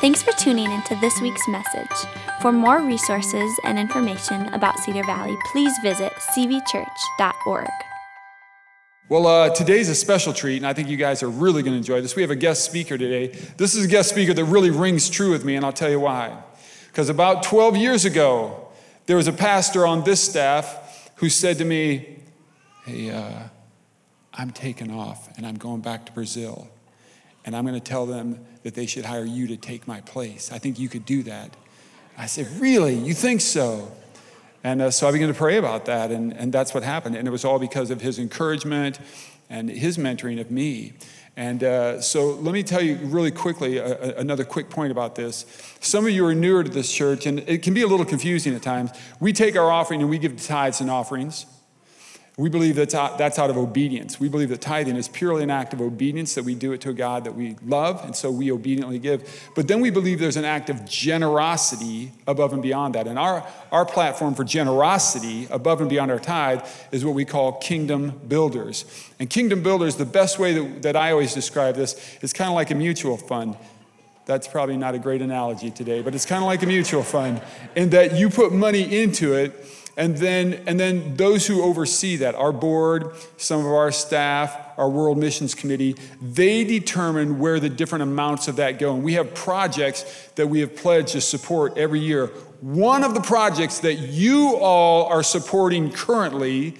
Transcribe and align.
Thanks 0.00 0.22
for 0.22 0.32
tuning 0.32 0.72
into 0.72 0.94
this 0.96 1.20
week's 1.20 1.46
message. 1.46 2.08
For 2.40 2.52
more 2.52 2.80
resources 2.80 3.52
and 3.64 3.78
information 3.78 4.46
about 4.54 4.78
Cedar 4.78 5.04
Valley, 5.04 5.36
please 5.52 5.76
visit 5.82 6.10
cvchurch.org. 6.14 7.68
Well, 9.10 9.26
uh, 9.26 9.50
today's 9.50 9.90
a 9.90 9.94
special 9.94 10.32
treat, 10.32 10.56
and 10.56 10.66
I 10.66 10.72
think 10.72 10.88
you 10.88 10.96
guys 10.96 11.22
are 11.22 11.28
really 11.28 11.62
going 11.62 11.74
to 11.74 11.76
enjoy 11.76 12.00
this. 12.00 12.16
We 12.16 12.22
have 12.22 12.30
a 12.30 12.36
guest 12.36 12.64
speaker 12.64 12.96
today. 12.96 13.38
This 13.58 13.74
is 13.74 13.84
a 13.84 13.88
guest 13.88 14.08
speaker 14.08 14.32
that 14.32 14.44
really 14.46 14.70
rings 14.70 15.10
true 15.10 15.30
with 15.30 15.44
me, 15.44 15.54
and 15.54 15.66
I'll 15.66 15.72
tell 15.72 15.90
you 15.90 16.00
why. 16.00 16.34
Because 16.86 17.10
about 17.10 17.42
12 17.42 17.76
years 17.76 18.06
ago, 18.06 18.68
there 19.04 19.16
was 19.16 19.28
a 19.28 19.34
pastor 19.34 19.86
on 19.86 20.04
this 20.04 20.22
staff 20.22 21.10
who 21.16 21.28
said 21.28 21.58
to 21.58 21.66
me, 21.66 22.20
Hey, 22.86 23.10
uh, 23.10 23.48
I'm 24.32 24.50
taking 24.50 24.90
off 24.90 25.28
and 25.36 25.46
I'm 25.46 25.56
going 25.56 25.82
back 25.82 26.06
to 26.06 26.12
Brazil. 26.12 26.68
And 27.44 27.54
I'm 27.54 27.66
going 27.66 27.78
to 27.78 27.80
tell 27.80 28.06
them 28.06 28.46
that 28.62 28.74
they 28.74 28.86
should 28.86 29.04
hire 29.04 29.24
you 29.24 29.46
to 29.48 29.56
take 29.56 29.88
my 29.88 30.00
place. 30.02 30.52
I 30.52 30.58
think 30.58 30.78
you 30.78 30.88
could 30.88 31.04
do 31.04 31.22
that. 31.24 31.56
I 32.16 32.26
said, 32.26 32.46
Really? 32.60 32.94
You 32.94 33.14
think 33.14 33.40
so? 33.40 33.92
And 34.62 34.82
uh, 34.82 34.90
so 34.90 35.08
I 35.08 35.12
began 35.12 35.28
to 35.28 35.34
pray 35.34 35.56
about 35.56 35.86
that, 35.86 36.10
and, 36.10 36.34
and 36.34 36.52
that's 36.52 36.74
what 36.74 36.82
happened. 36.82 37.16
And 37.16 37.26
it 37.26 37.30
was 37.30 37.44
all 37.44 37.58
because 37.58 37.90
of 37.90 38.02
his 38.02 38.18
encouragement 38.18 38.98
and 39.48 39.70
his 39.70 39.96
mentoring 39.96 40.38
of 40.38 40.50
me. 40.50 40.92
And 41.36 41.64
uh, 41.64 42.00
so 42.02 42.32
let 42.32 42.52
me 42.52 42.62
tell 42.62 42.82
you 42.82 42.96
really 42.96 43.30
quickly 43.30 43.78
a, 43.78 43.86
a, 43.86 44.14
another 44.16 44.44
quick 44.44 44.68
point 44.68 44.92
about 44.92 45.14
this. 45.14 45.46
Some 45.80 46.04
of 46.04 46.10
you 46.10 46.26
are 46.26 46.34
newer 46.34 46.62
to 46.62 46.68
this 46.68 46.92
church, 46.92 47.24
and 47.24 47.38
it 47.48 47.62
can 47.62 47.72
be 47.72 47.80
a 47.80 47.86
little 47.86 48.04
confusing 48.04 48.54
at 48.54 48.62
times. 48.62 48.90
We 49.18 49.32
take 49.32 49.56
our 49.56 49.70
offering 49.70 50.02
and 50.02 50.10
we 50.10 50.18
give 50.18 50.36
tithes 50.42 50.82
and 50.82 50.90
offerings. 50.90 51.46
We 52.36 52.48
believe 52.48 52.76
that's 52.76 52.94
out, 52.94 53.18
that's 53.18 53.38
out 53.38 53.50
of 53.50 53.58
obedience. 53.58 54.18
We 54.18 54.28
believe 54.28 54.48
that 54.48 54.60
tithing 54.60 54.96
is 54.96 55.08
purely 55.08 55.42
an 55.42 55.50
act 55.50 55.74
of 55.74 55.80
obedience, 55.80 56.34
that 56.36 56.44
we 56.44 56.54
do 56.54 56.72
it 56.72 56.80
to 56.82 56.90
a 56.90 56.94
God 56.94 57.24
that 57.24 57.34
we 57.34 57.56
love, 57.66 58.02
and 58.04 58.16
so 58.16 58.30
we 58.30 58.50
obediently 58.50 58.98
give. 58.98 59.50
But 59.54 59.68
then 59.68 59.80
we 59.80 59.90
believe 59.90 60.20
there's 60.20 60.38
an 60.38 60.44
act 60.44 60.70
of 60.70 60.86
generosity 60.86 62.12
above 62.26 62.52
and 62.52 62.62
beyond 62.62 62.94
that. 62.94 63.06
And 63.06 63.18
our, 63.18 63.46
our 63.70 63.84
platform 63.84 64.34
for 64.34 64.44
generosity 64.44 65.48
above 65.50 65.80
and 65.80 65.90
beyond 65.90 66.10
our 66.10 66.18
tithe 66.18 66.62
is 66.92 67.04
what 67.04 67.14
we 67.14 67.24
call 67.24 67.52
kingdom 67.52 68.20
builders. 68.26 68.84
And 69.18 69.28
kingdom 69.28 69.62
builders, 69.62 69.96
the 69.96 70.06
best 70.06 70.38
way 70.38 70.54
that, 70.54 70.82
that 70.82 70.96
I 70.96 71.10
always 71.10 71.34
describe 71.34 71.74
this 71.74 72.16
is 72.22 72.32
kind 72.32 72.48
of 72.48 72.54
like 72.54 72.70
a 72.70 72.74
mutual 72.74 73.16
fund. 73.16 73.56
That's 74.24 74.46
probably 74.46 74.76
not 74.76 74.94
a 74.94 74.98
great 74.98 75.22
analogy 75.22 75.70
today, 75.70 76.02
but 76.02 76.14
it's 76.14 76.24
kind 76.24 76.42
of 76.42 76.46
like 76.46 76.62
a 76.62 76.66
mutual 76.66 77.02
fund 77.02 77.42
in 77.74 77.90
that 77.90 78.14
you 78.14 78.30
put 78.30 78.52
money 78.52 79.02
into 79.02 79.34
it 79.34 79.52
and 80.00 80.16
then, 80.16 80.62
and 80.66 80.80
then 80.80 81.14
those 81.16 81.46
who 81.46 81.62
oversee 81.62 82.16
that, 82.16 82.34
our 82.34 82.52
board, 82.52 83.12
some 83.36 83.60
of 83.60 83.66
our 83.66 83.92
staff, 83.92 84.58
our 84.78 84.88
World 84.88 85.18
Missions 85.18 85.54
Committee, 85.54 85.94
they 86.22 86.64
determine 86.64 87.38
where 87.38 87.60
the 87.60 87.68
different 87.68 88.04
amounts 88.04 88.48
of 88.48 88.56
that 88.56 88.78
go. 88.78 88.94
And 88.94 89.04
we 89.04 89.12
have 89.12 89.34
projects 89.34 90.30
that 90.36 90.46
we 90.46 90.60
have 90.60 90.74
pledged 90.74 91.08
to 91.08 91.20
support 91.20 91.76
every 91.76 92.00
year. 92.00 92.28
One 92.62 93.04
of 93.04 93.12
the 93.12 93.20
projects 93.20 93.80
that 93.80 93.96
you 93.96 94.56
all 94.56 95.04
are 95.04 95.22
supporting 95.22 95.92
currently 95.92 96.76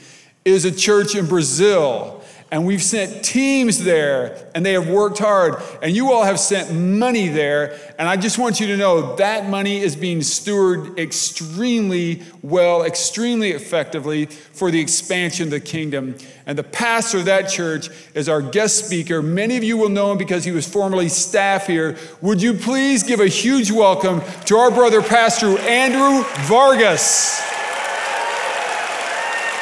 is 0.46 0.64
a 0.64 0.72
church 0.72 1.14
in 1.14 1.26
Brazil 1.26 2.19
and 2.52 2.66
we've 2.66 2.82
sent 2.82 3.24
teams 3.24 3.84
there 3.84 4.50
and 4.54 4.66
they 4.66 4.72
have 4.72 4.88
worked 4.88 5.18
hard. 5.18 5.62
And 5.82 5.94
you 5.94 6.12
all 6.12 6.24
have 6.24 6.40
sent 6.40 6.74
money 6.74 7.28
there. 7.28 7.78
And 7.98 8.08
i 8.08 8.16
just 8.16 8.38
want 8.38 8.58
you 8.58 8.66
to 8.68 8.76
know 8.76 9.14
that 9.16 9.48
money 9.48 9.80
is 9.80 9.94
being 9.94 10.18
stewarded 10.18 10.98
extremely 10.98 12.22
well 12.42 12.84
extremely 12.84 13.52
effectively 13.52 14.26
for 14.26 14.70
the 14.70 14.80
expansion 14.80 15.44
of 15.44 15.50
the 15.50 15.60
kingdom. 15.60 16.16
And 16.46 16.58
the 16.58 16.64
pastor 16.64 17.18
of 17.18 17.26
that 17.26 17.48
church 17.48 17.88
is 18.14 18.28
our 18.28 18.42
guest 18.42 18.86
speaker. 18.86 19.22
Many 19.22 19.56
of 19.56 19.62
you 19.62 19.76
will 19.76 19.88
know 19.88 20.10
him 20.10 20.18
because 20.18 20.44
he 20.44 20.50
was 20.50 20.66
formerly 20.66 21.08
staff 21.08 21.68
here. 21.68 21.96
Would 22.20 22.42
you 22.42 22.54
please 22.54 23.04
give 23.04 23.20
a 23.20 23.28
huge 23.28 23.70
welcome 23.70 24.22
to 24.46 24.56
our 24.56 24.70
brother 24.70 25.02
pastor 25.02 25.56
andrew 25.60 26.24
vargas? 26.46 27.40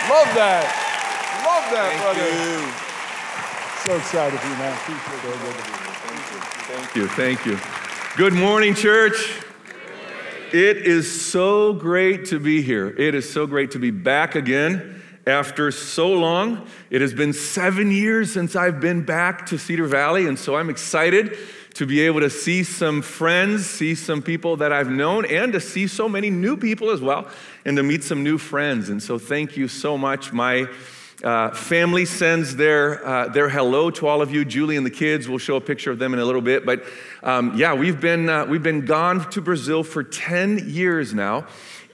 Love 0.09 0.35
that 0.35 0.88
that, 1.71 1.89
Thank 1.91 2.03
brother. 2.03 2.29
You. 2.29 2.89
So 3.85 3.97
excited 3.97 4.39
for 4.39 4.49
you, 4.49 4.57
man. 4.57 4.77
Thank 6.69 6.95
you. 6.97 7.09
Thank 7.09 7.47
you. 7.47 7.59
Good 8.17 8.33
morning, 8.33 8.75
church. 8.75 9.41
It 10.53 10.79
is 10.79 11.21
so 11.31 11.75
great 11.75 12.27
to 12.27 12.41
be 12.41 12.63
here. 12.63 12.89
It 12.89 13.15
is 13.15 13.31
so 13.31 13.47
great 13.47 13.71
to 13.73 13.79
be 13.79 13.91
back 13.91 14.35
again 14.35 15.03
after 15.27 15.71
so 15.71 16.11
long. 16.11 16.67
It 16.91 17.01
has 17.03 17.13
been 17.13 17.33
seven 17.33 17.91
years 17.91 18.33
since 18.33 18.57
I've 18.57 18.81
been 18.81 19.05
back 19.05 19.47
to 19.47 19.59
Cedar 19.59 19.87
Valley, 19.87 20.27
and 20.27 20.39
so 20.39 20.57
I'm 20.57 20.71
excited 20.71 21.37
to 21.75 21.87
be 21.87 22.01
able 22.01 22.21
to 22.21 22.31
see 22.31 22.65
some 22.65 23.03
friends, 23.03 23.67
see 23.67 23.95
some 23.95 24.23
people 24.23 24.57
that 24.57 24.73
I've 24.73 24.91
known, 24.91 25.27
and 25.27 25.53
to 25.53 25.61
see 25.61 25.87
so 25.87 26.09
many 26.09 26.31
new 26.31 26.57
people 26.57 26.91
as 26.91 27.01
well, 27.01 27.29
and 27.65 27.77
to 27.77 27.83
meet 27.83 28.03
some 28.03 28.25
new 28.25 28.39
friends. 28.39 28.89
And 28.89 29.03
so, 29.03 29.19
thank 29.19 29.57
you 29.57 29.69
so 29.69 29.97
much. 29.97 30.33
My 30.33 30.67
uh, 31.25 31.51
family 31.51 32.05
sends 32.05 32.55
their, 32.55 33.05
uh, 33.05 33.29
their 33.29 33.49
hello 33.49 33.91
to 33.91 34.07
all 34.07 34.23
of 34.23 34.33
you. 34.33 34.45
Julie 34.45 34.77
and 34.77 34.87
the 34.87 34.91
kids, 34.91 35.29
we'll 35.29 35.39
show 35.39 35.57
a 35.57 35.61
picture 35.61 35.91
of 35.91 35.99
them 35.99 36.15
in 36.15 36.21
a 36.21 36.25
little 36.25 36.41
bit. 36.41 36.65
But 36.65 36.85
um, 37.23 37.57
yeah, 37.57 37.75
we've 37.75 38.01
been, 38.01 38.29
uh, 38.29 38.47
we've 38.47 38.63
been 38.63 38.85
gone 38.85 39.29
to 39.31 39.41
Brazil 39.41 39.83
for 39.83 40.05
10 40.05 40.71
years 40.71 41.13
now, 41.13 41.47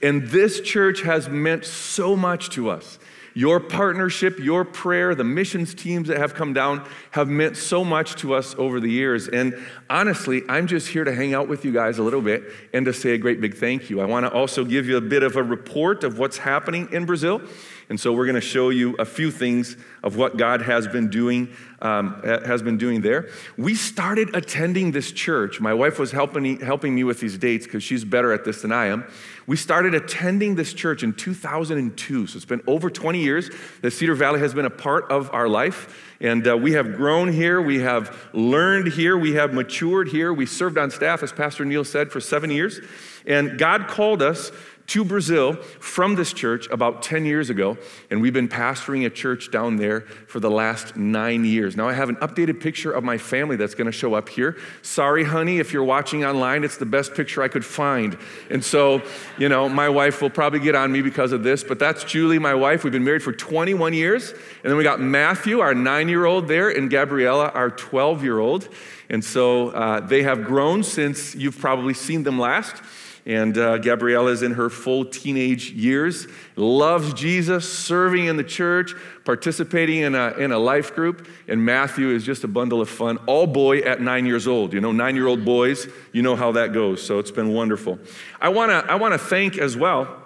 and 0.03 0.27
this 0.27 0.61
church 0.61 1.01
has 1.01 1.27
meant 1.27 1.65
so 1.65 2.15
much 2.15 2.51
to 2.51 2.69
us. 2.69 2.99
Your 3.37 3.59
partnership, 3.59 4.39
your 4.39 4.63
prayer, 4.63 5.13
the 5.13 5.25
missions 5.25 5.73
teams 5.73 6.07
that 6.07 6.17
have 6.17 6.35
come 6.35 6.53
down 6.53 6.87
have 7.11 7.27
meant 7.27 7.57
so 7.57 7.83
much 7.83 8.15
to 8.17 8.33
us 8.33 8.55
over 8.57 8.79
the 8.79 8.89
years. 8.89 9.27
And 9.27 9.61
honestly, 9.89 10.43
I'm 10.47 10.67
just 10.67 10.87
here 10.87 11.03
to 11.03 11.13
hang 11.13 11.33
out 11.33 11.49
with 11.49 11.65
you 11.65 11.73
guys 11.73 11.97
a 11.97 12.03
little 12.03 12.21
bit 12.21 12.43
and 12.73 12.85
to 12.85 12.93
say 12.93 13.11
a 13.11 13.17
great 13.17 13.41
big 13.41 13.55
thank 13.55 13.89
you. 13.89 13.99
I 13.99 14.05
want 14.05 14.25
to 14.25 14.31
also 14.31 14.63
give 14.63 14.87
you 14.87 14.95
a 14.95 15.01
bit 15.01 15.21
of 15.21 15.35
a 15.35 15.43
report 15.43 16.05
of 16.05 16.17
what's 16.17 16.37
happening 16.37 16.87
in 16.93 17.05
Brazil. 17.05 17.41
And 17.89 17.99
so 17.99 18.13
we're 18.13 18.25
going 18.25 18.35
to 18.35 18.41
show 18.41 18.69
you 18.69 18.95
a 18.95 19.05
few 19.05 19.29
things 19.29 19.77
of 20.03 20.15
what 20.17 20.37
God 20.37 20.61
has 20.61 20.87
been 20.87 21.09
doing 21.09 21.49
um, 21.81 22.21
has 22.23 22.63
been 22.63 22.77
doing 22.77 23.01
there. 23.01 23.29
We 23.57 23.75
started 23.75 24.35
attending 24.35 24.91
this 24.91 25.11
church. 25.11 25.61
My 25.61 25.73
wife 25.73 25.99
was 25.99 26.11
helping 26.11 26.41
me, 26.41 26.57
helping 26.57 26.95
me 26.95 27.03
with 27.03 27.19
these 27.19 27.37
dates 27.37 27.65
because 27.65 27.83
she's 27.83 28.03
better 28.03 28.33
at 28.33 28.43
this 28.43 28.63
than 28.63 28.71
I 28.71 28.87
am. 28.87 29.05
We 29.45 29.55
started 29.55 29.93
attending 29.93 30.55
this 30.55 30.73
church 30.73 31.03
in 31.03 31.13
2002. 31.13 32.27
So 32.27 32.35
it's 32.35 32.45
been 32.45 32.63
over 32.65 32.89
20 32.89 33.19
years 33.19 33.51
that 33.81 33.91
Cedar 33.91 34.15
Valley 34.15 34.39
has 34.39 34.55
been 34.55 34.65
a 34.65 34.71
part 34.71 35.11
of 35.11 35.29
our 35.31 35.47
life. 35.47 36.15
And 36.19 36.47
uh, 36.47 36.57
we 36.57 36.71
have 36.71 36.95
grown 36.95 37.31
here, 37.31 37.61
we 37.61 37.79
have 37.79 38.29
learned 38.33 38.93
here, 38.93 39.17
we 39.17 39.33
have 39.33 39.53
matured 39.53 40.07
here. 40.07 40.33
We 40.33 40.47
served 40.47 40.77
on 40.77 40.89
staff, 40.89 41.21
as 41.21 41.31
Pastor 41.31 41.65
Neil 41.65 41.83
said, 41.83 42.11
for 42.11 42.19
seven 42.19 42.49
years. 42.49 42.79
And 43.27 43.59
God 43.59 43.87
called 43.87 44.21
us 44.21 44.51
to 44.87 45.03
Brazil 45.03 45.55
from 45.79 46.15
this 46.15 46.33
church 46.33 46.67
about 46.69 47.01
10 47.01 47.25
years 47.25 47.49
ago, 47.49 47.77
and 48.09 48.21
we've 48.21 48.33
been 48.33 48.47
pastoring 48.47 49.05
a 49.05 49.09
church 49.09 49.51
down 49.51 49.77
there 49.77 50.01
for 50.27 50.39
the 50.39 50.49
last 50.49 50.95
nine 50.95 51.43
years. 51.45 51.75
Now, 51.75 51.87
I 51.87 51.93
have 51.93 52.09
an 52.09 52.17
updated 52.17 52.61
picture 52.61 52.91
of 52.91 53.03
my 53.03 53.17
family 53.17 53.55
that's 53.55 53.75
gonna 53.75 53.91
show 53.91 54.13
up 54.13 54.29
here. 54.29 54.57
Sorry, 54.81 55.23
honey, 55.23 55.59
if 55.59 55.73
you're 55.73 55.83
watching 55.83 56.23
online, 56.23 56.63
it's 56.63 56.77
the 56.77 56.85
best 56.85 57.13
picture 57.15 57.41
I 57.41 57.47
could 57.47 57.65
find. 57.65 58.17
And 58.49 58.63
so, 58.63 59.01
you 59.37 59.49
know, 59.49 59.67
my 59.67 59.89
wife 59.89 60.21
will 60.21 60.29
probably 60.29 60.59
get 60.59 60.75
on 60.75 60.91
me 60.91 61.01
because 61.01 61.31
of 61.31 61.43
this, 61.43 61.63
but 61.63 61.79
that's 61.79 62.03
Julie, 62.03 62.39
my 62.39 62.53
wife. 62.53 62.83
We've 62.83 62.93
been 62.93 63.03
married 63.03 63.23
for 63.23 63.33
21 63.33 63.93
years. 63.93 64.31
And 64.31 64.71
then 64.71 64.77
we 64.77 64.83
got 64.83 64.99
Matthew, 64.99 65.59
our 65.59 65.73
nine 65.73 66.09
year 66.09 66.25
old 66.25 66.47
there, 66.47 66.69
and 66.69 66.89
Gabriella, 66.89 67.49
our 67.53 67.69
12 67.69 68.23
year 68.23 68.39
old. 68.39 68.69
And 69.09 69.23
so 69.23 69.69
uh, 69.69 69.99
they 69.99 70.23
have 70.23 70.43
grown 70.43 70.83
since 70.83 71.35
you've 71.35 71.59
probably 71.59 71.93
seen 71.93 72.23
them 72.23 72.39
last. 72.39 72.81
And 73.25 73.57
uh, 73.57 73.79
Gabriella 73.79 74.31
is 74.31 74.43
in 74.43 74.51
her 74.51 74.69
full 74.69 75.03
teenage 75.03 75.71
years, 75.71 76.27
loves 76.55 77.13
Jesus, 77.13 77.67
serving 77.67 78.25
in 78.25 78.37
the 78.37 78.43
church, 78.43 78.93
participating 79.23 80.01
in 80.01 80.13
a, 80.13 80.31
in 80.33 80.51
a 80.51 80.59
life 80.59 80.93
group. 80.93 81.27
And 81.47 81.65
Matthew 81.65 82.09
is 82.09 82.23
just 82.23 82.43
a 82.43 82.47
bundle 82.47 82.81
of 82.81 82.89
fun, 82.89 83.17
all 83.25 83.47
boy 83.47 83.79
at 83.79 83.99
nine 83.99 84.27
years 84.27 84.47
old. 84.47 84.73
You 84.73 84.81
know, 84.81 84.91
nine 84.91 85.15
year 85.15 85.25
old 85.25 85.43
boys, 85.43 85.87
you 86.11 86.21
know 86.21 86.35
how 86.35 86.51
that 86.51 86.71
goes. 86.71 87.01
So 87.01 87.17
it's 87.17 87.31
been 87.31 87.53
wonderful. 87.53 87.97
I 88.39 88.49
wanna, 88.49 88.85
I 88.87 88.95
wanna 88.95 89.17
thank 89.17 89.57
as 89.57 89.75
well 89.75 90.21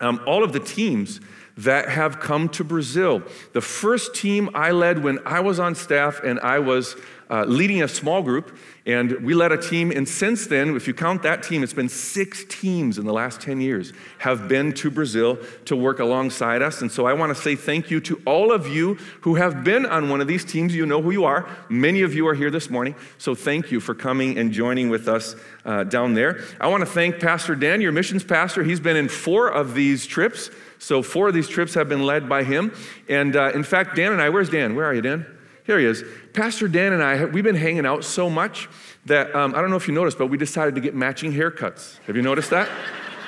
um, 0.00 0.20
all 0.26 0.44
of 0.44 0.52
the 0.52 0.60
teams 0.60 1.20
that 1.56 1.88
have 1.88 2.20
come 2.20 2.48
to 2.50 2.62
Brazil. 2.62 3.22
The 3.52 3.60
first 3.60 4.14
team 4.14 4.48
I 4.54 4.70
led 4.70 5.02
when 5.02 5.18
I 5.26 5.40
was 5.40 5.58
on 5.58 5.74
staff 5.74 6.20
and 6.22 6.38
I 6.40 6.60
was 6.60 6.94
uh, 7.30 7.44
leading 7.44 7.82
a 7.82 7.88
small 7.88 8.22
group, 8.22 8.56
and 8.86 9.12
we 9.20 9.34
led 9.34 9.52
a 9.52 9.58
team. 9.58 9.90
And 9.90 10.08
since 10.08 10.46
then, 10.46 10.74
if 10.74 10.88
you 10.88 10.94
count 10.94 11.22
that 11.22 11.42
team, 11.42 11.62
it's 11.62 11.74
been 11.74 11.90
six 11.90 12.44
teams 12.48 12.98
in 12.98 13.04
the 13.04 13.12
last 13.12 13.40
10 13.40 13.60
years 13.60 13.92
have 14.18 14.48
been 14.48 14.72
to 14.74 14.90
Brazil 14.90 15.38
to 15.66 15.76
work 15.76 15.98
alongside 15.98 16.62
us. 16.62 16.80
And 16.80 16.90
so 16.90 17.06
I 17.06 17.12
want 17.12 17.34
to 17.36 17.40
say 17.40 17.54
thank 17.54 17.90
you 17.90 18.00
to 18.00 18.20
all 18.24 18.50
of 18.50 18.66
you 18.66 18.94
who 19.20 19.34
have 19.34 19.62
been 19.62 19.84
on 19.84 20.08
one 20.08 20.22
of 20.22 20.26
these 20.26 20.44
teams. 20.44 20.74
You 20.74 20.86
know 20.86 21.02
who 21.02 21.10
you 21.10 21.24
are. 21.24 21.48
Many 21.68 22.00
of 22.00 22.14
you 22.14 22.26
are 22.28 22.34
here 22.34 22.50
this 22.50 22.70
morning. 22.70 22.94
So 23.18 23.34
thank 23.34 23.70
you 23.70 23.78
for 23.78 23.94
coming 23.94 24.38
and 24.38 24.50
joining 24.50 24.88
with 24.88 25.06
us 25.06 25.36
uh, 25.66 25.84
down 25.84 26.14
there. 26.14 26.42
I 26.58 26.68
want 26.68 26.80
to 26.80 26.86
thank 26.86 27.20
Pastor 27.20 27.54
Dan, 27.54 27.82
your 27.82 27.92
missions 27.92 28.24
pastor. 28.24 28.62
He's 28.62 28.80
been 28.80 28.96
in 28.96 29.08
four 29.08 29.48
of 29.48 29.74
these 29.74 30.06
trips. 30.06 30.50
So 30.78 31.02
four 31.02 31.28
of 31.28 31.34
these 31.34 31.48
trips 31.48 31.74
have 31.74 31.90
been 31.90 32.04
led 32.04 32.26
by 32.28 32.44
him. 32.44 32.72
And 33.08 33.36
uh, 33.36 33.50
in 33.54 33.64
fact, 33.64 33.96
Dan 33.96 34.12
and 34.12 34.22
I, 34.22 34.30
where's 34.30 34.48
Dan? 34.48 34.74
Where 34.74 34.86
are 34.86 34.94
you, 34.94 35.02
Dan? 35.02 35.26
Here 35.68 35.78
he 35.78 35.84
is. 35.84 36.02
Pastor 36.32 36.66
Dan 36.66 36.94
and 36.94 37.02
I, 37.02 37.26
we've 37.26 37.44
been 37.44 37.54
hanging 37.54 37.84
out 37.84 38.02
so 38.02 38.30
much 38.30 38.70
that 39.04 39.34
um, 39.34 39.54
I 39.54 39.60
don't 39.60 39.68
know 39.68 39.76
if 39.76 39.86
you 39.86 39.92
noticed, 39.92 40.16
but 40.16 40.28
we 40.28 40.38
decided 40.38 40.74
to 40.76 40.80
get 40.80 40.94
matching 40.94 41.30
haircuts. 41.30 41.98
Have 42.06 42.16
you 42.16 42.22
noticed 42.22 42.48
that? 42.48 42.70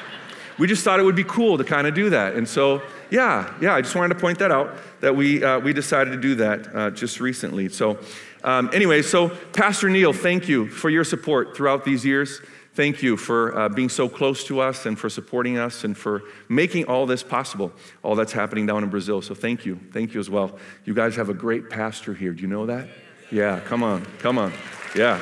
we 0.58 0.66
just 0.66 0.82
thought 0.82 0.98
it 0.98 1.02
would 1.02 1.14
be 1.14 1.24
cool 1.24 1.58
to 1.58 1.64
kind 1.64 1.86
of 1.86 1.94
do 1.94 2.08
that. 2.08 2.36
And 2.36 2.48
so, 2.48 2.80
yeah, 3.10 3.52
yeah, 3.60 3.74
I 3.74 3.82
just 3.82 3.94
wanted 3.94 4.14
to 4.14 4.20
point 4.20 4.38
that 4.38 4.50
out 4.50 4.78
that 5.02 5.14
we, 5.14 5.44
uh, 5.44 5.58
we 5.58 5.74
decided 5.74 6.12
to 6.12 6.16
do 6.16 6.34
that 6.36 6.74
uh, 6.74 6.90
just 6.92 7.20
recently. 7.20 7.68
So, 7.68 7.98
um, 8.42 8.70
anyway, 8.72 9.02
so 9.02 9.28
Pastor 9.52 9.90
Neil, 9.90 10.14
thank 10.14 10.48
you 10.48 10.66
for 10.66 10.88
your 10.88 11.04
support 11.04 11.54
throughout 11.54 11.84
these 11.84 12.06
years. 12.06 12.40
Thank 12.80 13.02
you 13.02 13.18
for 13.18 13.54
uh, 13.58 13.68
being 13.68 13.90
so 13.90 14.08
close 14.08 14.42
to 14.44 14.60
us 14.60 14.86
and 14.86 14.98
for 14.98 15.10
supporting 15.10 15.58
us 15.58 15.84
and 15.84 15.94
for 15.94 16.22
making 16.48 16.86
all 16.86 17.04
this 17.04 17.22
possible, 17.22 17.72
all 18.02 18.14
that's 18.14 18.32
happening 18.32 18.64
down 18.64 18.82
in 18.82 18.88
Brazil. 18.88 19.20
So 19.20 19.34
thank 19.34 19.66
you. 19.66 19.78
Thank 19.92 20.14
you 20.14 20.18
as 20.18 20.30
well. 20.30 20.58
You 20.86 20.94
guys 20.94 21.14
have 21.16 21.28
a 21.28 21.34
great 21.34 21.68
pastor 21.68 22.14
here. 22.14 22.32
Do 22.32 22.40
you 22.40 22.48
know 22.48 22.64
that? 22.64 22.88
Yeah, 23.30 23.60
come 23.60 23.82
on, 23.82 24.06
come 24.20 24.38
on. 24.38 24.54
Yeah. 24.96 25.20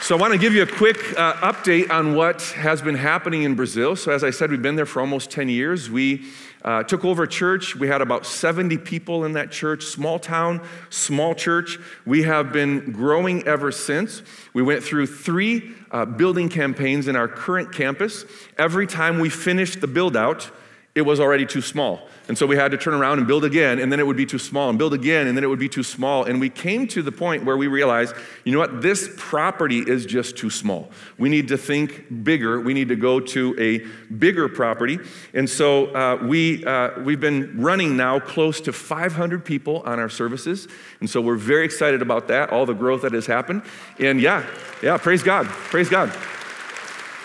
So, 0.00 0.16
I 0.16 0.20
want 0.20 0.32
to 0.32 0.38
give 0.38 0.52
you 0.52 0.62
a 0.62 0.66
quick 0.66 0.98
uh, 1.16 1.34
update 1.34 1.88
on 1.90 2.16
what 2.16 2.42
has 2.56 2.82
been 2.82 2.96
happening 2.96 3.44
in 3.44 3.54
Brazil. 3.54 3.94
So, 3.94 4.10
as 4.10 4.24
I 4.24 4.30
said, 4.30 4.50
we've 4.50 4.60
been 4.60 4.74
there 4.74 4.84
for 4.84 5.00
almost 5.00 5.30
10 5.30 5.48
years. 5.48 5.88
We 5.88 6.24
uh, 6.64 6.82
took 6.84 7.04
over 7.04 7.24
a 7.24 7.28
church. 7.28 7.76
We 7.76 7.88
had 7.88 8.00
about 8.00 8.24
70 8.26 8.78
people 8.78 9.24
in 9.24 9.32
that 9.32 9.50
church, 9.50 9.84
small 9.84 10.18
town, 10.18 10.66
small 10.90 11.34
church. 11.34 11.78
We 12.06 12.22
have 12.22 12.52
been 12.52 12.92
growing 12.92 13.46
ever 13.46 13.72
since. 13.72 14.22
We 14.54 14.62
went 14.62 14.82
through 14.82 15.06
three 15.06 15.72
uh, 15.90 16.04
building 16.04 16.48
campaigns 16.48 17.08
in 17.08 17.16
our 17.16 17.28
current 17.28 17.72
campus. 17.72 18.24
Every 18.58 18.86
time 18.86 19.18
we 19.18 19.28
finished 19.28 19.80
the 19.80 19.88
build 19.88 20.16
out, 20.16 20.50
it 20.94 21.02
was 21.02 21.20
already 21.20 21.46
too 21.46 21.62
small. 21.62 22.08
And 22.28 22.38
so 22.38 22.46
we 22.46 22.56
had 22.56 22.70
to 22.70 22.78
turn 22.78 22.94
around 22.94 23.18
and 23.18 23.26
build 23.26 23.44
again, 23.44 23.78
and 23.80 23.90
then 23.90 23.98
it 23.98 24.06
would 24.06 24.16
be 24.16 24.26
too 24.26 24.38
small, 24.38 24.68
and 24.68 24.78
build 24.78 24.94
again, 24.94 25.26
and 25.26 25.36
then 25.36 25.42
it 25.42 25.48
would 25.48 25.58
be 25.58 25.68
too 25.68 25.82
small. 25.82 26.24
And 26.24 26.40
we 26.40 26.48
came 26.50 26.86
to 26.88 27.02
the 27.02 27.10
point 27.10 27.44
where 27.44 27.56
we 27.56 27.66
realized, 27.66 28.14
you 28.44 28.52
know 28.52 28.58
what, 28.58 28.80
this 28.80 29.10
property 29.16 29.78
is 29.78 30.06
just 30.06 30.36
too 30.36 30.50
small. 30.50 30.90
We 31.18 31.28
need 31.28 31.48
to 31.48 31.58
think 31.58 32.22
bigger. 32.22 32.60
We 32.60 32.74
need 32.74 32.88
to 32.88 32.96
go 32.96 33.18
to 33.18 33.56
a 33.58 33.78
bigger 34.14 34.48
property. 34.48 34.98
And 35.34 35.50
so 35.50 35.86
uh, 35.86 36.18
we, 36.22 36.64
uh, 36.64 37.00
we've 37.00 37.20
been 37.20 37.60
running 37.60 37.96
now 37.96 38.20
close 38.20 38.60
to 38.62 38.72
500 38.72 39.44
people 39.44 39.82
on 39.84 39.98
our 39.98 40.08
services. 40.08 40.68
And 41.00 41.10
so 41.10 41.20
we're 41.20 41.36
very 41.36 41.64
excited 41.64 42.02
about 42.02 42.28
that, 42.28 42.50
all 42.50 42.66
the 42.66 42.74
growth 42.74 43.02
that 43.02 43.12
has 43.12 43.26
happened. 43.26 43.62
And 43.98 44.20
yeah, 44.20 44.46
yeah, 44.82 44.96
praise 44.96 45.22
God, 45.22 45.46
praise 45.46 45.88
God. 45.88 46.12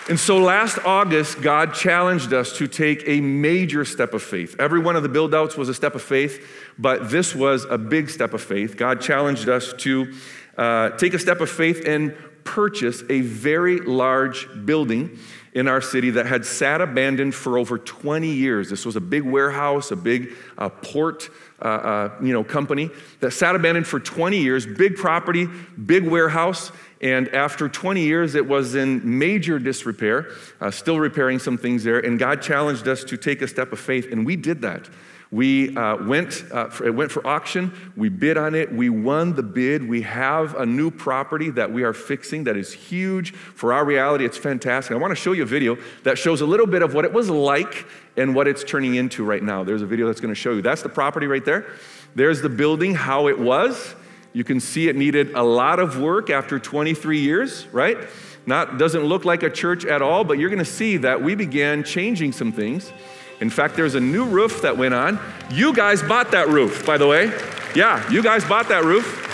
And 0.08 0.18
so 0.18 0.38
last 0.38 0.78
August, 0.86 1.42
God 1.42 1.74
challenged 1.74 2.32
us 2.32 2.56
to 2.56 2.66
take 2.66 3.02
a 3.06 3.20
major 3.20 3.84
step 3.84 4.14
of 4.14 4.22
faith. 4.22 4.56
Every 4.58 4.80
one 4.80 4.96
of 4.96 5.02
the 5.02 5.08
build 5.10 5.34
outs 5.34 5.54
was 5.54 5.68
a 5.68 5.74
step 5.74 5.94
of 5.94 6.00
faith, 6.00 6.46
but 6.78 7.10
this 7.10 7.34
was 7.34 7.66
a 7.66 7.76
big 7.76 8.08
step 8.08 8.32
of 8.32 8.40
faith. 8.40 8.78
God 8.78 9.02
challenged 9.02 9.50
us 9.50 9.74
to 9.78 10.14
uh, 10.56 10.90
take 10.96 11.12
a 11.12 11.18
step 11.18 11.42
of 11.42 11.50
faith 11.50 11.86
and 11.86 12.16
purchase 12.44 13.02
a 13.10 13.20
very 13.20 13.80
large 13.80 14.48
building 14.64 15.18
in 15.52 15.68
our 15.68 15.82
city 15.82 16.08
that 16.10 16.24
had 16.24 16.46
sat 16.46 16.80
abandoned 16.80 17.34
for 17.34 17.58
over 17.58 17.76
20 17.76 18.28
years. 18.28 18.70
This 18.70 18.86
was 18.86 18.96
a 18.96 19.00
big 19.00 19.24
warehouse, 19.24 19.90
a 19.90 19.96
big 19.96 20.32
uh, 20.56 20.70
port 20.70 21.28
uh, 21.60 21.64
uh, 21.64 22.14
you 22.22 22.32
know, 22.32 22.44
company 22.44 22.90
that 23.20 23.32
sat 23.32 23.54
abandoned 23.54 23.86
for 23.86 24.00
20 24.00 24.38
years, 24.38 24.64
big 24.64 24.96
property, 24.96 25.46
big 25.84 26.06
warehouse. 26.06 26.70
And 27.00 27.28
after 27.28 27.68
20 27.68 28.02
years, 28.02 28.34
it 28.34 28.46
was 28.46 28.74
in 28.74 29.18
major 29.18 29.58
disrepair, 29.58 30.30
uh, 30.60 30.70
still 30.70 30.98
repairing 30.98 31.38
some 31.38 31.56
things 31.56 31.84
there. 31.84 32.00
And 32.00 32.18
God 32.18 32.42
challenged 32.42 32.88
us 32.88 33.04
to 33.04 33.16
take 33.16 33.40
a 33.40 33.48
step 33.48 33.72
of 33.72 33.78
faith, 33.78 34.10
and 34.10 34.26
we 34.26 34.36
did 34.36 34.62
that. 34.62 34.88
We 35.30 35.76
uh, 35.76 36.04
went, 36.04 36.44
uh, 36.50 36.70
for, 36.70 36.86
it 36.86 36.94
went 36.94 37.12
for 37.12 37.24
auction. 37.26 37.92
We 37.96 38.08
bid 38.08 38.38
on 38.38 38.54
it. 38.54 38.72
We 38.72 38.88
won 38.88 39.34
the 39.34 39.42
bid. 39.42 39.86
We 39.86 40.00
have 40.02 40.54
a 40.54 40.64
new 40.64 40.90
property 40.90 41.50
that 41.50 41.70
we 41.70 41.82
are 41.82 41.92
fixing 41.92 42.44
that 42.44 42.56
is 42.56 42.72
huge 42.72 43.34
for 43.34 43.74
our 43.74 43.84
reality. 43.84 44.24
It's 44.24 44.38
fantastic. 44.38 44.92
I 44.92 44.96
want 44.96 45.10
to 45.10 45.16
show 45.16 45.32
you 45.32 45.42
a 45.42 45.46
video 45.46 45.76
that 46.04 46.16
shows 46.16 46.40
a 46.40 46.46
little 46.46 46.66
bit 46.66 46.80
of 46.80 46.94
what 46.94 47.04
it 47.04 47.12
was 47.12 47.28
like 47.28 47.86
and 48.16 48.34
what 48.34 48.48
it's 48.48 48.64
turning 48.64 48.94
into 48.94 49.22
right 49.22 49.42
now. 49.42 49.64
There's 49.64 49.82
a 49.82 49.86
video 49.86 50.06
that's 50.06 50.20
going 50.20 50.32
to 50.32 50.40
show 50.40 50.52
you. 50.52 50.62
That's 50.62 50.82
the 50.82 50.88
property 50.88 51.26
right 51.26 51.44
there. 51.44 51.66
There's 52.14 52.40
the 52.40 52.48
building, 52.48 52.94
how 52.94 53.28
it 53.28 53.38
was. 53.38 53.94
You 54.32 54.44
can 54.44 54.60
see 54.60 54.88
it 54.88 54.96
needed 54.96 55.34
a 55.34 55.42
lot 55.42 55.78
of 55.78 56.00
work 56.00 56.30
after 56.30 56.58
23 56.58 57.18
years, 57.18 57.66
right? 57.68 57.98
Not 58.46 58.78
doesn't 58.78 59.04
look 59.04 59.24
like 59.24 59.42
a 59.42 59.50
church 59.50 59.84
at 59.84 60.00
all, 60.00 60.24
but 60.24 60.38
you're 60.38 60.50
going 60.50 60.58
to 60.58 60.64
see 60.64 60.96
that 60.98 61.22
we 61.22 61.34
began 61.34 61.84
changing 61.84 62.32
some 62.32 62.52
things. 62.52 62.92
In 63.40 63.50
fact, 63.50 63.76
there's 63.76 63.94
a 63.94 64.00
new 64.00 64.24
roof 64.24 64.62
that 64.62 64.76
went 64.76 64.94
on. 64.94 65.20
You 65.50 65.74
guys 65.74 66.02
bought 66.02 66.30
that 66.32 66.48
roof, 66.48 66.84
by 66.84 66.98
the 66.98 67.06
way. 67.06 67.26
Yeah, 67.74 68.10
you 68.10 68.22
guys 68.22 68.44
bought 68.44 68.68
that 68.68 68.84
roof. 68.84 69.26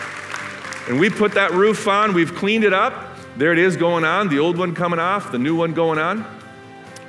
And 0.88 1.00
we 1.00 1.08
put 1.08 1.32
that 1.32 1.52
roof 1.52 1.88
on, 1.88 2.12
we've 2.12 2.34
cleaned 2.34 2.64
it 2.64 2.74
up. 2.74 3.16
There 3.36 3.52
it 3.52 3.58
is 3.58 3.76
going 3.76 4.04
on, 4.04 4.28
the 4.28 4.38
old 4.38 4.58
one 4.58 4.74
coming 4.74 4.98
off, 4.98 5.32
the 5.32 5.38
new 5.38 5.56
one 5.56 5.72
going 5.72 5.98
on. 5.98 6.26